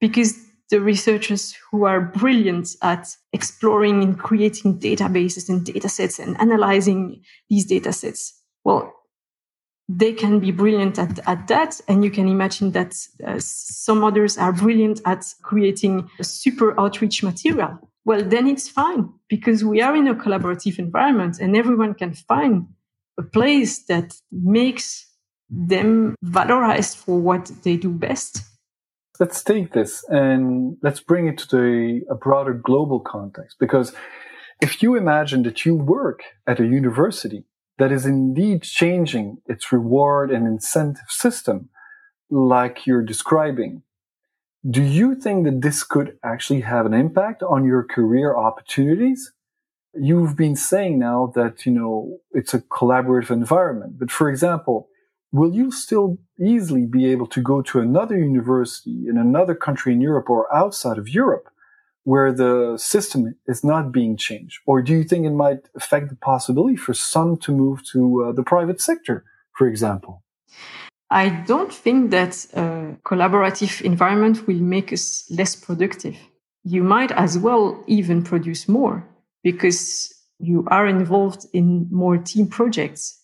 Because 0.01 0.39
the 0.71 0.81
researchers 0.81 1.57
who 1.71 1.85
are 1.85 2.01
brilliant 2.01 2.77
at 2.83 3.09
exploring 3.33 4.03
and 4.03 4.19
creating 4.19 4.79
databases 4.79 5.49
and 5.49 5.65
data 5.65 5.89
sets 5.89 6.19
and 6.19 6.41
analyzing 6.41 7.23
these 7.49 7.67
data 7.67 7.93
sets, 7.93 8.41
well, 8.65 8.93
they 9.89 10.13
can 10.13 10.39
be 10.39 10.53
brilliant 10.53 10.99
at, 10.99 11.19
at 11.27 11.49
that. 11.49 11.81
And 11.89 12.05
you 12.05 12.11
can 12.11 12.29
imagine 12.29 12.71
that 12.73 12.95
uh, 13.27 13.37
some 13.39 14.05
others 14.05 14.39
are 14.39 14.53
brilliant 14.53 15.01
at 15.05 15.25
creating 15.43 16.09
super 16.21 16.79
outreach 16.79 17.23
material. 17.23 17.90
Well, 18.05 18.23
then 18.25 18.47
it's 18.47 18.69
fine 18.69 19.13
because 19.29 19.65
we 19.65 19.83
are 19.83 19.95
in 19.95 20.09
a 20.09 20.15
collaborative 20.15 20.79
environment 20.79 21.39
and 21.41 21.57
everyone 21.57 21.95
can 21.95 22.15
find 22.15 22.67
a 23.19 23.23
place 23.23 23.85
that 23.85 24.15
makes 24.33 25.07
them 25.51 26.15
valorized 26.25 26.97
for 26.97 27.21
what 27.21 27.51
they 27.63 27.77
do 27.77 27.91
best. 27.91 28.43
Let's 29.19 29.43
take 29.43 29.73
this 29.75 30.03
and 30.09 30.79
let's 30.83 31.01
bring 31.01 31.27
it 31.27 31.39
to 31.39 31.49
the, 31.49 32.01
a 32.09 32.15
broader 32.15 32.55
global 32.55 33.01
context 33.01 33.57
because 33.61 33.93
if 34.63 34.83
you 34.83 34.97
imagine 34.97 35.43
that 35.43 35.67
you 35.67 35.75
work 35.75 36.23
at 36.47 36.61
a 36.61 36.67
university 36.67 37.45
that 37.79 37.93
is 37.93 38.07
indeed 38.07 38.63
changing 38.63 39.39
its 39.47 39.73
reward 39.73 40.31
and 40.31 40.47
incentive 40.47 41.09
system, 41.09 41.71
like 42.31 42.87
you're 42.87 43.03
describing. 43.03 43.83
Do 44.69 44.83
you 44.83 45.15
think 45.15 45.47
that 45.47 45.63
this 45.63 45.83
could 45.83 46.19
actually 46.23 46.61
have 46.61 46.85
an 46.85 46.93
impact 46.93 47.43
on 47.43 47.65
your 47.65 47.83
career 47.83 48.37
opportunities? 48.37 49.33
You've 49.95 50.37
been 50.37 50.55
saying 50.55 50.99
now 50.99 51.33
that, 51.35 51.65
you 51.65 51.73
know, 51.73 52.19
it's 52.33 52.53
a 52.53 52.61
collaborative 52.61 53.31
environment. 53.31 53.99
But 53.99 54.11
for 54.11 54.29
example, 54.29 54.89
will 55.33 55.55
you 55.55 55.73
still 55.73 56.19
easily 56.39 56.85
be 56.85 57.07
able 57.07 57.27
to 57.29 57.41
go 57.41 57.63
to 57.63 57.81
another 57.81 58.19
university 58.19 59.07
in 59.09 59.17
another 59.17 59.55
country 59.55 59.95
in 59.95 60.03
Europe 60.03 60.29
or 60.29 60.55
outside 60.55 60.99
of 60.99 61.09
Europe 61.09 61.49
where 62.05 62.31
the 62.31 62.77
system 62.77 63.37
is 63.47 63.65
not 63.65 63.93
being 63.93 64.15
changed? 64.15 64.61
Or 64.67 64.83
do 64.83 64.93
you 64.93 65.05
think 65.05 65.25
it 65.25 65.31
might 65.31 65.71
affect 65.75 66.11
the 66.11 66.17
possibility 66.17 66.77
for 66.77 66.93
some 66.93 67.39
to 67.39 67.53
move 67.53 67.83
to 67.93 68.25
uh, 68.25 68.33
the 68.33 68.43
private 68.43 68.81
sector, 68.83 69.25
for 69.57 69.67
example? 69.67 70.23
I 71.11 71.29
don't 71.29 71.73
think 71.73 72.11
that 72.13 72.47
a 72.55 72.97
collaborative 73.05 73.83
environment 73.83 74.47
will 74.47 74.61
make 74.61 74.93
us 74.93 75.25
less 75.31 75.57
productive. 75.57 76.17
You 76.63 76.85
might 76.85 77.11
as 77.13 77.39
well 77.39 77.83
even 77.87 78.23
produce 78.23 78.69
more 78.69 79.09
because 79.43 80.15
you 80.39 80.65
are 80.69 80.87
involved 80.87 81.47
in 81.53 81.89
more 81.91 82.17
team 82.19 82.47
projects. 82.47 83.19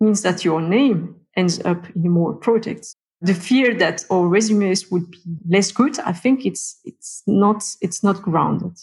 It 0.00 0.04
means 0.04 0.22
that 0.22 0.44
your 0.44 0.60
name 0.60 1.16
ends 1.36 1.60
up 1.64 1.84
in 1.96 2.10
more 2.10 2.34
projects 2.34 2.94
the 3.22 3.34
fear 3.34 3.72
that 3.74 4.04
our 4.10 4.26
resumes 4.26 4.90
would 4.90 5.10
be 5.10 5.20
less 5.48 5.70
good, 5.70 5.98
I 6.00 6.12
think 6.12 6.44
it's 6.44 6.80
it's 6.84 7.22
not 7.26 7.62
it's 7.80 8.02
not 8.02 8.20
grounded. 8.20 8.76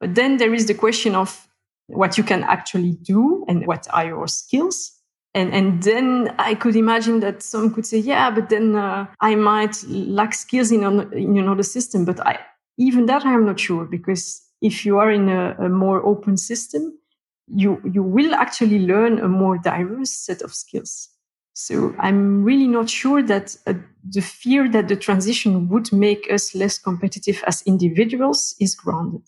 But 0.00 0.14
then 0.14 0.36
there 0.36 0.54
is 0.54 0.66
the 0.66 0.74
question 0.74 1.14
of 1.14 1.48
what 1.86 2.18
you 2.18 2.24
can 2.24 2.44
actually 2.44 2.92
do 2.92 3.46
and 3.48 3.66
what 3.66 3.88
are 3.90 4.06
your 4.06 4.28
skills. 4.28 4.92
And, 5.38 5.54
and 5.54 5.82
then 5.84 6.34
I 6.36 6.56
could 6.56 6.74
imagine 6.74 7.20
that 7.20 7.42
some 7.42 7.72
could 7.72 7.86
say, 7.86 7.98
yeah, 7.98 8.28
but 8.28 8.48
then 8.48 8.74
uh, 8.74 9.06
I 9.20 9.36
might 9.36 9.84
lack 9.86 10.34
skills 10.34 10.72
in, 10.72 10.82
in 11.12 11.38
another 11.38 11.62
system. 11.62 12.04
But 12.04 12.18
I, 12.26 12.40
even 12.76 13.06
that 13.06 13.24
I'm 13.24 13.46
not 13.46 13.60
sure 13.60 13.84
because 13.84 14.42
if 14.60 14.84
you 14.84 14.98
are 14.98 15.12
in 15.12 15.28
a, 15.28 15.54
a 15.60 15.68
more 15.68 16.04
open 16.04 16.36
system, 16.36 16.98
you, 17.46 17.80
you 17.84 18.02
will 18.02 18.34
actually 18.34 18.80
learn 18.80 19.20
a 19.20 19.28
more 19.28 19.58
diverse 19.58 20.10
set 20.10 20.42
of 20.42 20.52
skills. 20.52 21.08
So 21.52 21.94
I'm 22.00 22.42
really 22.42 22.66
not 22.66 22.90
sure 22.90 23.22
that 23.22 23.56
uh, 23.66 23.74
the 24.08 24.22
fear 24.22 24.68
that 24.70 24.88
the 24.88 24.96
transition 24.96 25.68
would 25.68 25.92
make 25.92 26.26
us 26.32 26.52
less 26.54 26.78
competitive 26.78 27.44
as 27.46 27.62
individuals 27.62 28.56
is 28.58 28.74
grounded. 28.74 29.22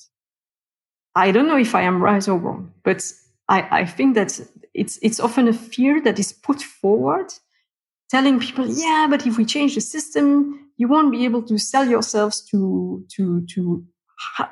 I 1.15 1.31
don't 1.31 1.47
know 1.47 1.57
if 1.57 1.77
I 1.77 1.83
am 1.83 2.03
right 2.03 2.27
or 2.29 2.37
wrong, 2.37 2.73
but 2.83 3.13
I, 3.49 3.81
I 3.83 3.85
think 3.85 4.17
that 4.17 4.41
it's, 4.75 4.99
it's 5.03 5.21
often 5.21 5.49
a 5.49 5.53
fear 5.53 6.01
that 6.03 6.19
is 6.19 6.33
put 6.33 6.63
forward 6.63 7.33
telling 8.11 8.41
people, 8.41 8.67
yeah, 8.67 9.07
but 9.09 9.27
if 9.27 9.39
we 9.39 9.45
change 9.45 9.75
the 9.75 9.81
system, 9.81 10.71
you 10.77 10.89
won't 10.89 11.13
be 11.13 11.25
able 11.25 11.43
to 11.43 11.59
sell 11.59 11.89
yourselves 11.89 12.43
to, 12.51 13.05
to, 13.15 13.47
to 13.55 13.85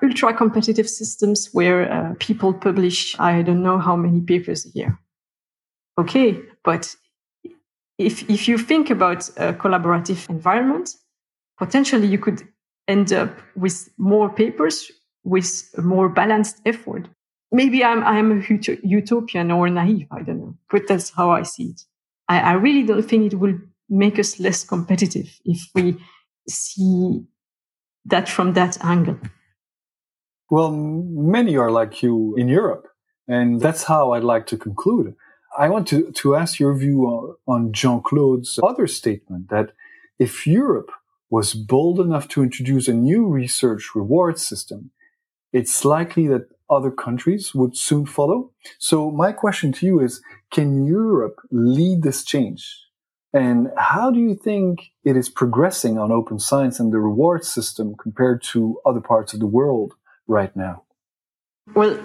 ultra 0.02 0.32
competitive 0.32 0.88
systems 0.88 1.48
where 1.52 1.90
uh, 1.90 2.14
people 2.20 2.54
publish, 2.54 3.18
I 3.18 3.42
don't 3.42 3.62
know 3.62 3.78
how 3.78 3.96
many 3.96 4.20
papers 4.20 4.66
a 4.66 4.70
year. 4.70 4.98
Okay, 5.98 6.40
but 6.64 6.94
if, 7.98 8.28
if 8.30 8.46
you 8.46 8.58
think 8.58 8.90
about 8.90 9.28
a 9.30 9.52
collaborative 9.52 10.28
environment, 10.30 10.90
potentially 11.58 12.06
you 12.06 12.18
could 12.18 12.46
end 12.86 13.12
up 13.12 13.30
with 13.56 13.90
more 13.98 14.30
papers 14.30 14.90
with 15.24 15.68
a 15.76 15.82
more 15.82 16.08
balanced 16.08 16.60
effort. 16.64 17.08
Maybe 17.50 17.82
I'm, 17.84 18.02
I'm 18.04 18.40
a 18.40 18.78
utopian 18.82 19.50
or 19.50 19.68
naive. 19.70 20.06
I 20.10 20.22
don't 20.22 20.38
know, 20.38 20.56
but 20.70 20.82
that's 20.86 21.10
how 21.10 21.30
I 21.30 21.42
see 21.42 21.70
it. 21.70 21.80
I, 22.28 22.40
I 22.40 22.52
really 22.52 22.82
don't 22.82 23.02
think 23.02 23.32
it 23.32 23.38
will 23.38 23.58
make 23.88 24.18
us 24.18 24.38
less 24.38 24.64
competitive 24.64 25.30
if 25.44 25.60
we 25.74 25.96
see 26.48 27.24
that 28.04 28.28
from 28.28 28.52
that 28.52 28.82
angle. 28.84 29.18
Well, 30.50 30.70
many 30.72 31.56
are 31.56 31.70
like 31.70 32.02
you 32.02 32.34
in 32.36 32.48
Europe. 32.48 32.88
And 33.28 33.60
that's 33.60 33.84
how 33.84 34.12
I'd 34.12 34.24
like 34.24 34.46
to 34.46 34.56
conclude. 34.56 35.14
I 35.56 35.68
want 35.68 35.86
to, 35.88 36.10
to 36.12 36.34
ask 36.34 36.58
your 36.58 36.76
view 36.76 37.02
on, 37.04 37.36
on 37.46 37.72
Jean 37.72 38.00
Claude's 38.02 38.58
other 38.62 38.86
statement 38.86 39.50
that 39.50 39.72
if 40.18 40.46
Europe 40.46 40.90
was 41.30 41.52
bold 41.52 42.00
enough 42.00 42.26
to 42.28 42.42
introduce 42.42 42.88
a 42.88 42.94
new 42.94 43.26
research 43.26 43.94
reward 43.94 44.38
system, 44.38 44.90
it's 45.52 45.84
likely 45.84 46.26
that 46.28 46.48
other 46.70 46.90
countries 46.90 47.54
would 47.54 47.76
soon 47.76 48.06
follow. 48.06 48.50
So 48.78 49.10
my 49.10 49.32
question 49.32 49.72
to 49.72 49.86
you 49.86 50.00
is, 50.00 50.20
can 50.52 50.84
Europe 50.84 51.36
lead 51.50 52.02
this 52.02 52.24
change? 52.24 52.84
And 53.32 53.68
how 53.76 54.10
do 54.10 54.18
you 54.18 54.34
think 54.34 54.90
it 55.04 55.16
is 55.16 55.28
progressing 55.28 55.98
on 55.98 56.10
open 56.10 56.38
science 56.38 56.80
and 56.80 56.92
the 56.92 56.98
reward 56.98 57.44
system 57.44 57.94
compared 58.00 58.42
to 58.52 58.78
other 58.86 59.00
parts 59.00 59.34
of 59.34 59.40
the 59.40 59.46
world 59.46 59.94
right 60.26 60.54
now? 60.56 60.82
Well, 61.74 61.98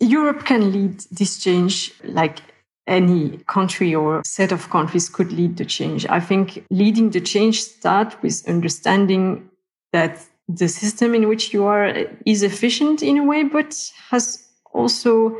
Europe 0.00 0.44
can 0.44 0.72
lead 0.72 1.00
this 1.12 1.38
change 1.38 1.92
like 2.02 2.40
any 2.86 3.38
country 3.46 3.94
or 3.94 4.22
set 4.24 4.52
of 4.52 4.68
countries 4.68 5.08
could 5.08 5.32
lead 5.32 5.56
the 5.56 5.64
change. 5.64 6.06
I 6.06 6.20
think 6.20 6.64
leading 6.70 7.10
the 7.10 7.20
change 7.20 7.62
start 7.62 8.20
with 8.22 8.46
understanding 8.48 9.48
that 9.92 10.26
the 10.48 10.68
system 10.68 11.14
in 11.14 11.28
which 11.28 11.52
you 11.52 11.64
are 11.64 12.06
is 12.26 12.42
efficient 12.42 13.02
in 13.02 13.18
a 13.18 13.24
way, 13.24 13.44
but 13.44 13.90
has 14.10 14.46
also 14.72 15.36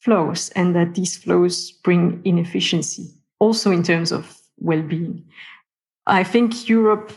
flows, 0.00 0.50
and 0.50 0.74
that 0.74 0.94
these 0.94 1.16
flows 1.16 1.72
bring 1.84 2.20
inefficiency, 2.24 3.10
also 3.38 3.70
in 3.70 3.82
terms 3.82 4.12
of 4.12 4.40
well-being. 4.58 5.24
I 6.06 6.22
think 6.24 6.68
Europe 6.68 7.12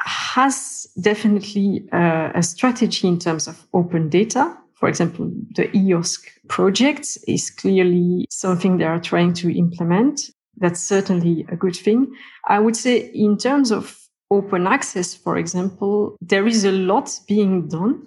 has 0.00 0.86
definitely 1.00 1.88
uh, 1.92 2.30
a 2.34 2.42
strategy 2.42 3.08
in 3.08 3.18
terms 3.18 3.46
of 3.46 3.66
open 3.72 4.08
data 4.08 4.56
for 4.78 4.88
example, 4.88 5.30
the 5.56 5.64
EOSC 5.68 6.20
project 6.46 7.18
is 7.26 7.50
clearly 7.50 8.26
something 8.30 8.78
they 8.78 8.84
are 8.84 9.00
trying 9.00 9.32
to 9.34 9.50
implement. 9.56 10.20
That's 10.56 10.80
certainly 10.80 11.44
a 11.50 11.56
good 11.56 11.74
thing. 11.74 12.14
I 12.46 12.60
would 12.60 12.76
say 12.76 13.10
in 13.12 13.38
terms 13.38 13.72
of 13.72 13.98
open 14.30 14.66
access, 14.66 15.14
for 15.14 15.36
example, 15.36 16.16
there 16.20 16.46
is 16.46 16.64
a 16.64 16.72
lot 16.72 17.10
being 17.26 17.68
done, 17.68 18.06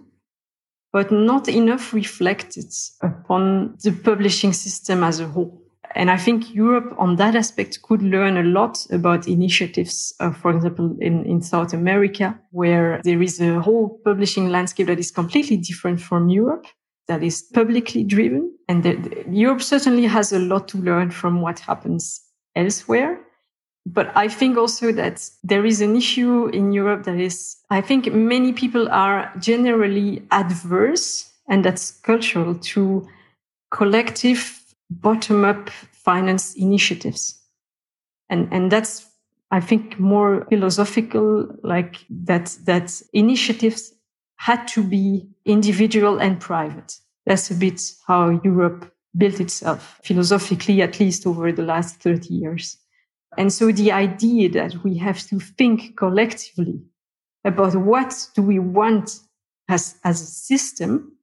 but 0.94 1.12
not 1.12 1.48
enough 1.48 1.94
reflected 1.94 2.72
upon 3.02 3.76
the 3.84 3.92
publishing 3.92 4.54
system 4.54 5.04
as 5.04 5.20
a 5.20 5.28
whole. 5.28 5.62
And 5.96 6.10
I 6.10 6.18
think 6.18 6.54
Europe 6.54 6.96
on 6.98 7.18
that 7.18 7.36
aspect 7.36 7.82
could 7.82 8.02
learn 8.02 8.38
a 8.38 8.44
lot 8.44 8.86
about 8.92 9.28
initiatives, 9.28 10.14
uh, 10.20 10.32
for 10.32 10.52
example, 10.52 10.96
in, 11.02 11.26
in 11.26 11.42
South 11.42 11.74
America, 11.74 12.40
where 12.52 13.02
there 13.04 13.22
is 13.22 13.42
a 13.42 13.60
whole 13.60 14.00
publishing 14.06 14.50
landscape 14.50 14.88
that 14.88 15.00
is 15.00 15.12
completely 15.12 15.58
different 15.58 16.00
from 16.00 16.30
Europe, 16.30 16.66
that 17.08 17.24
is 17.24 17.42
publicly 17.54 18.04
driven. 18.04 18.56
And 18.70 18.86
Europe 19.30 19.62
certainly 19.62 20.06
has 20.06 20.32
a 20.32 20.40
lot 20.40 20.70
to 20.70 20.78
learn 20.78 21.12
from 21.12 21.42
what 21.42 21.60
happens 21.60 22.22
elsewhere. 22.56 23.20
But 23.86 24.16
I 24.16 24.28
think 24.28 24.58
also 24.58 24.92
that 24.92 25.28
there 25.44 25.66
is 25.66 25.82
an 25.82 25.96
issue 25.96 26.48
in 26.48 26.72
Europe 26.72 27.04
that 27.06 27.20
is, 27.20 27.58
I 27.70 27.82
think 27.82 28.14
many 28.14 28.54
people 28.54 28.88
are 28.90 29.34
generally 29.40 30.24
adverse, 30.32 31.32
and 31.50 31.66
that's 31.66 31.92
cultural, 32.02 32.56
to 32.56 33.08
collective 33.72 34.62
bottom 34.90 35.46
up 35.46 35.70
finance 35.92 36.54
initiatives. 36.56 37.40
And, 38.30 38.48
and 38.52 38.72
that's, 38.72 39.08
I 39.50 39.60
think, 39.60 40.00
more 40.00 40.46
philosophical, 40.50 41.48
like 41.64 41.98
that, 42.10 42.58
that 42.66 43.02
initiatives 43.14 43.94
had 44.36 44.68
to 44.70 44.84
be 44.84 45.28
individual 45.46 46.20
and 46.20 46.40
private. 46.40 46.98
That's 47.26 47.52
a 47.52 47.56
bit 47.56 47.82
how 48.08 48.42
Europe 48.44 48.92
built 49.18 49.40
itself 49.40 50.00
philosophically, 50.04 50.82
at 50.82 51.00
least 51.00 51.28
over 51.28 51.52
the 51.52 51.64
last 51.64 52.02
30 52.02 52.34
years. 52.34 52.78
And 53.38 53.52
so 53.52 53.72
the 53.72 53.92
idea 53.92 54.50
that 54.50 54.84
we 54.84 54.98
have 54.98 55.26
to 55.28 55.40
think 55.40 55.96
collectively 55.96 56.82
about 57.46 57.76
what 57.76 58.28
do 58.36 58.42
we 58.42 58.60
want 58.60 59.20
as, 59.70 59.96
as 60.04 60.22
a 60.22 60.26
system, 60.26 61.14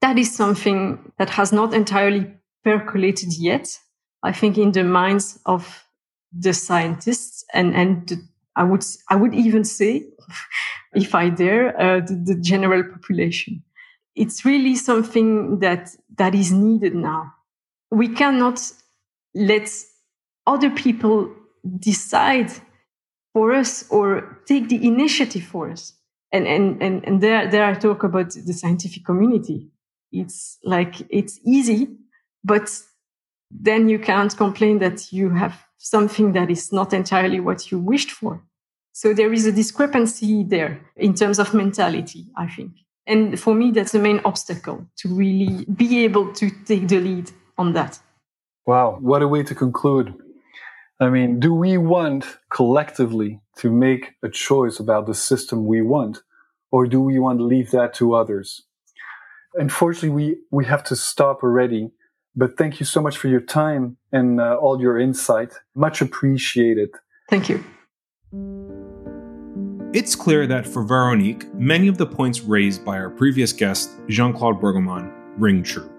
that 0.00 0.18
is 0.18 0.34
something 0.34 1.12
that 1.18 1.30
has 1.30 1.52
not 1.52 1.74
entirely 1.74 2.32
percolated 2.64 3.32
yet. 3.36 3.78
I 4.22 4.32
think 4.32 4.56
in 4.58 4.72
the 4.72 4.84
minds 4.84 5.38
of 5.46 5.84
the 6.32 6.54
scientists 6.54 7.44
and 7.52 7.74
and 7.74 8.08
the, 8.08 8.22
I 8.56 8.64
would 8.64 8.84
I 9.10 9.16
would 9.16 9.34
even 9.34 9.64
say, 9.64 10.04
if 10.94 11.14
I 11.14 11.28
dare, 11.28 11.78
uh, 11.80 12.00
the, 12.00 12.14
the 12.14 12.40
general 12.40 12.84
population. 12.84 13.62
It's 14.14 14.44
really 14.44 14.76
something 14.76 15.58
that 15.60 15.90
that 16.16 16.34
is 16.34 16.52
needed 16.52 16.94
now. 16.94 17.32
We 17.90 18.08
cannot 18.08 18.60
let 19.34 19.70
other 20.46 20.70
people 20.70 21.30
decide 21.78 22.50
for 23.32 23.52
us 23.52 23.84
or 23.90 24.38
take 24.46 24.68
the 24.68 24.86
initiative 24.86 25.44
for 25.44 25.70
us. 25.70 25.94
And 26.32 26.46
and 26.46 26.82
and, 26.82 27.04
and 27.04 27.20
there 27.20 27.50
there 27.50 27.64
I 27.64 27.74
talk 27.74 28.02
about 28.02 28.30
the 28.30 28.52
scientific 28.52 29.04
community. 29.04 29.68
It's 30.10 30.58
like 30.64 30.94
it's 31.10 31.40
easy 31.44 31.88
but 32.44 32.70
then 33.50 33.88
you 33.88 33.98
can't 33.98 34.36
complain 34.36 34.78
that 34.78 35.12
you 35.12 35.30
have 35.30 35.54
something 35.78 36.32
that 36.32 36.50
is 36.50 36.72
not 36.72 36.92
entirely 36.92 37.40
what 37.40 37.70
you 37.70 37.78
wished 37.78 38.10
for. 38.10 38.42
So 38.92 39.14
there 39.14 39.32
is 39.32 39.46
a 39.46 39.52
discrepancy 39.52 40.42
there 40.44 40.80
in 40.96 41.14
terms 41.14 41.38
of 41.38 41.54
mentality, 41.54 42.26
I 42.36 42.46
think. 42.46 42.72
And 43.06 43.38
for 43.38 43.54
me, 43.54 43.70
that's 43.70 43.92
the 43.92 43.98
main 43.98 44.20
obstacle 44.24 44.86
to 44.98 45.08
really 45.08 45.64
be 45.64 46.04
able 46.04 46.32
to 46.34 46.50
take 46.64 46.88
the 46.88 47.00
lead 47.00 47.30
on 47.58 47.72
that. 47.72 47.98
Wow, 48.66 48.98
what 49.00 49.22
a 49.22 49.28
way 49.28 49.42
to 49.42 49.54
conclude. 49.54 50.14
I 51.02 51.10
mean, 51.10 51.40
do 51.40 51.52
we 51.52 51.78
want 51.78 52.38
collectively 52.48 53.40
to 53.56 53.72
make 53.72 54.14
a 54.22 54.28
choice 54.28 54.78
about 54.78 55.06
the 55.06 55.14
system 55.14 55.66
we 55.66 55.82
want, 55.82 56.22
or 56.70 56.86
do 56.86 57.00
we 57.00 57.18
want 57.18 57.40
to 57.40 57.44
leave 57.44 57.72
that 57.72 57.92
to 57.94 58.14
others? 58.14 58.62
Unfortunately, 59.54 60.10
we, 60.10 60.36
we 60.52 60.64
have 60.66 60.84
to 60.84 60.94
stop 60.94 61.42
already. 61.42 61.90
But 62.36 62.56
thank 62.56 62.78
you 62.78 62.86
so 62.86 63.02
much 63.02 63.18
for 63.18 63.26
your 63.26 63.40
time 63.40 63.96
and 64.12 64.40
uh, 64.40 64.54
all 64.54 64.80
your 64.80 64.96
insight. 64.96 65.52
Much 65.74 66.00
appreciated. 66.00 66.90
Thank 67.28 67.48
you. 67.48 67.64
It's 69.92 70.14
clear 70.14 70.46
that 70.46 70.68
for 70.68 70.84
Veronique, 70.84 71.52
many 71.52 71.88
of 71.88 71.98
the 71.98 72.06
points 72.06 72.42
raised 72.42 72.84
by 72.84 72.96
our 72.98 73.10
previous 73.10 73.52
guest, 73.52 73.90
Jean 74.08 74.32
Claude 74.32 74.60
Burgelman, 74.60 75.12
ring 75.36 75.64
true. 75.64 75.90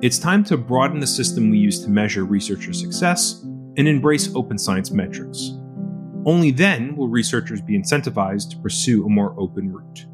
It's 0.00 0.18
time 0.18 0.42
to 0.44 0.56
broaden 0.56 1.00
the 1.00 1.06
system 1.06 1.50
we 1.50 1.58
use 1.58 1.84
to 1.84 1.90
measure 1.90 2.24
researcher 2.24 2.72
success 2.72 3.44
and 3.76 3.88
embrace 3.88 4.34
open 4.34 4.58
science 4.58 4.90
metrics. 4.90 5.52
Only 6.24 6.50
then 6.50 6.96
will 6.96 7.08
researchers 7.08 7.60
be 7.60 7.78
incentivized 7.78 8.50
to 8.50 8.58
pursue 8.58 9.04
a 9.04 9.08
more 9.08 9.34
open 9.38 9.72
route. 9.72 10.06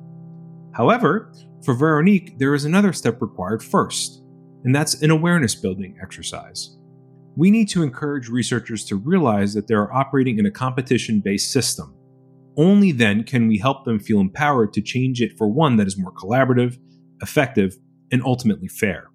However, 0.73 1.33
for 1.65 1.75
Veronique, 1.75 2.39
there 2.39 2.55
is 2.55 2.65
another 2.65 2.93
step 2.93 3.21
required 3.21 3.63
first 3.63 4.23
and 4.65 4.75
that's 4.75 5.01
an 5.03 5.11
awareness 5.11 5.55
building 5.55 5.97
exercise. 6.03 6.77
We 7.37 7.51
need 7.51 7.69
to 7.71 7.83
encourage 7.83 8.29
researchers 8.29 8.85
to 8.87 8.97
realize 8.97 9.55
that 9.55 9.69
they 9.69 9.75
are 9.75 9.93
operating 9.93 10.39
in 10.39 10.47
a 10.47 10.51
competition 10.51 11.21
based 11.21 11.53
system. 11.53 11.95
Only 12.57 12.91
then 12.91 13.23
can 13.23 13.47
we 13.47 13.59
help 13.59 13.85
them 13.85 14.01
feel 14.01 14.21
empowered 14.21 14.73
to 14.73 14.83
change 14.83 15.21
it 15.23 15.39
for 15.39 15.49
one 15.49 15.77
that 15.77 15.87
is 15.87 15.97
more 15.97 16.13
collaborative, 16.13 16.77
effective, 17.23 17.77
and 18.11 18.23
ultimately 18.25 18.67
fair. 18.67 19.08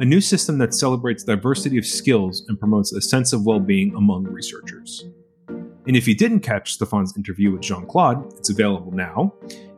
A 0.00 0.04
new 0.04 0.20
system 0.20 0.58
that 0.58 0.74
celebrates 0.74 1.22
diversity 1.22 1.78
of 1.78 1.86
skills 1.86 2.44
and 2.48 2.58
promotes 2.58 2.92
a 2.92 3.00
sense 3.00 3.32
of 3.32 3.46
well 3.46 3.60
being 3.60 3.94
among 3.94 4.24
researchers. 4.24 5.04
And 5.48 5.96
if 5.96 6.08
you 6.08 6.16
didn't 6.16 6.40
catch 6.40 6.72
Stephane's 6.72 7.16
interview 7.16 7.52
with 7.52 7.60
Jean 7.60 7.86
Claude, 7.86 8.26
it's 8.36 8.50
available 8.50 8.90
now. 8.90 9.32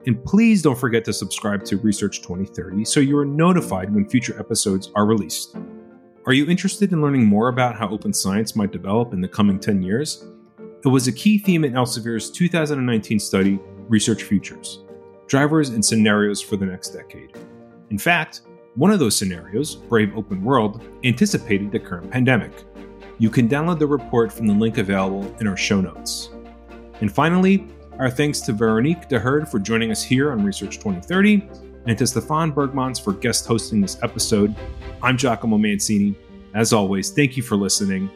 And 0.07 0.25
please 0.25 0.63
don't 0.63 0.79
forget 0.79 1.05
to 1.05 1.13
subscribe 1.13 1.65
to 1.65 1.77
Research 1.77 2.23
2030 2.23 2.87
so 2.87 2.99
you 2.99 3.19
are 3.19 3.27
notified 3.27 3.95
when 3.95 4.09
future 4.09 4.39
episodes 4.39 4.91
are 4.95 5.05
released. 5.05 5.55
Are 6.25 6.33
you 6.33 6.49
interested 6.49 6.93
in 6.93 7.03
learning 7.03 7.27
more 7.27 7.49
about 7.49 7.77
how 7.77 7.91
open 7.91 8.15
science 8.15 8.57
might 8.57 8.73
develop 8.73 9.13
in 9.13 9.21
the 9.21 9.29
coming 9.29 9.61
10 9.61 9.83
years? 9.83 10.27
It 10.83 10.89
was 10.89 11.09
a 11.09 11.13
key 11.13 11.37
theme 11.37 11.63
in 11.63 11.75
Elsevier's 11.75 12.31
2019 12.31 13.19
study, 13.19 13.61
Research 13.89 14.23
Futures 14.23 14.83
Drivers 15.27 15.69
and 15.69 15.85
Scenarios 15.85 16.41
for 16.41 16.57
the 16.57 16.65
Next 16.65 16.91
Decade. 16.91 17.37
In 17.91 17.99
fact, 17.99 18.41
one 18.77 18.91
of 18.91 18.99
those 18.99 19.17
scenarios, 19.17 19.75
Brave 19.75 20.17
Open 20.17 20.45
World, 20.45 20.83
anticipated 21.03 21.73
the 21.73 21.81
current 21.81 22.11
pandemic. 22.11 22.53
You 23.19 23.31
can 23.31 23.49
download 23.49 23.79
the 23.79 23.87
report 23.87 24.31
from 24.31 24.47
the 24.47 24.53
link 24.53 24.77
available 24.79 25.35
in 25.41 25.47
our 25.47 25.57
show 25.57 25.81
notes. 25.81 26.29
And 27.01 27.13
finally, 27.13 27.67
our 27.99 28.11
thanks 28.11 28.41
to 28.43 28.53
Veronique 28.53 29.09
de 29.09 29.19
Herde 29.19 29.47
for 29.47 29.59
joining 29.59 29.91
us 29.91 30.03
here 30.03 30.31
on 30.31 30.45
Research 30.45 30.77
2030, 30.77 31.49
and 31.87 31.97
to 31.97 32.07
Stefan 32.07 32.53
Berghmans 32.53 33.03
for 33.03 33.15
guest 33.15 33.47
hosting 33.47 33.81
this 33.81 33.97
episode. 34.03 34.55
I'm 35.03 35.17
Giacomo 35.17 35.57
Mancini. 35.57 36.15
As 36.55 36.73
always, 36.73 37.11
thank 37.11 37.37
you 37.37 37.43
for 37.43 37.57
listening. 37.57 38.11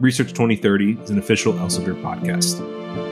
Research 0.00 0.30
2030 0.30 0.98
is 1.02 1.10
an 1.10 1.18
official 1.18 1.52
Elsevier 1.52 2.00
podcast. 2.02 3.11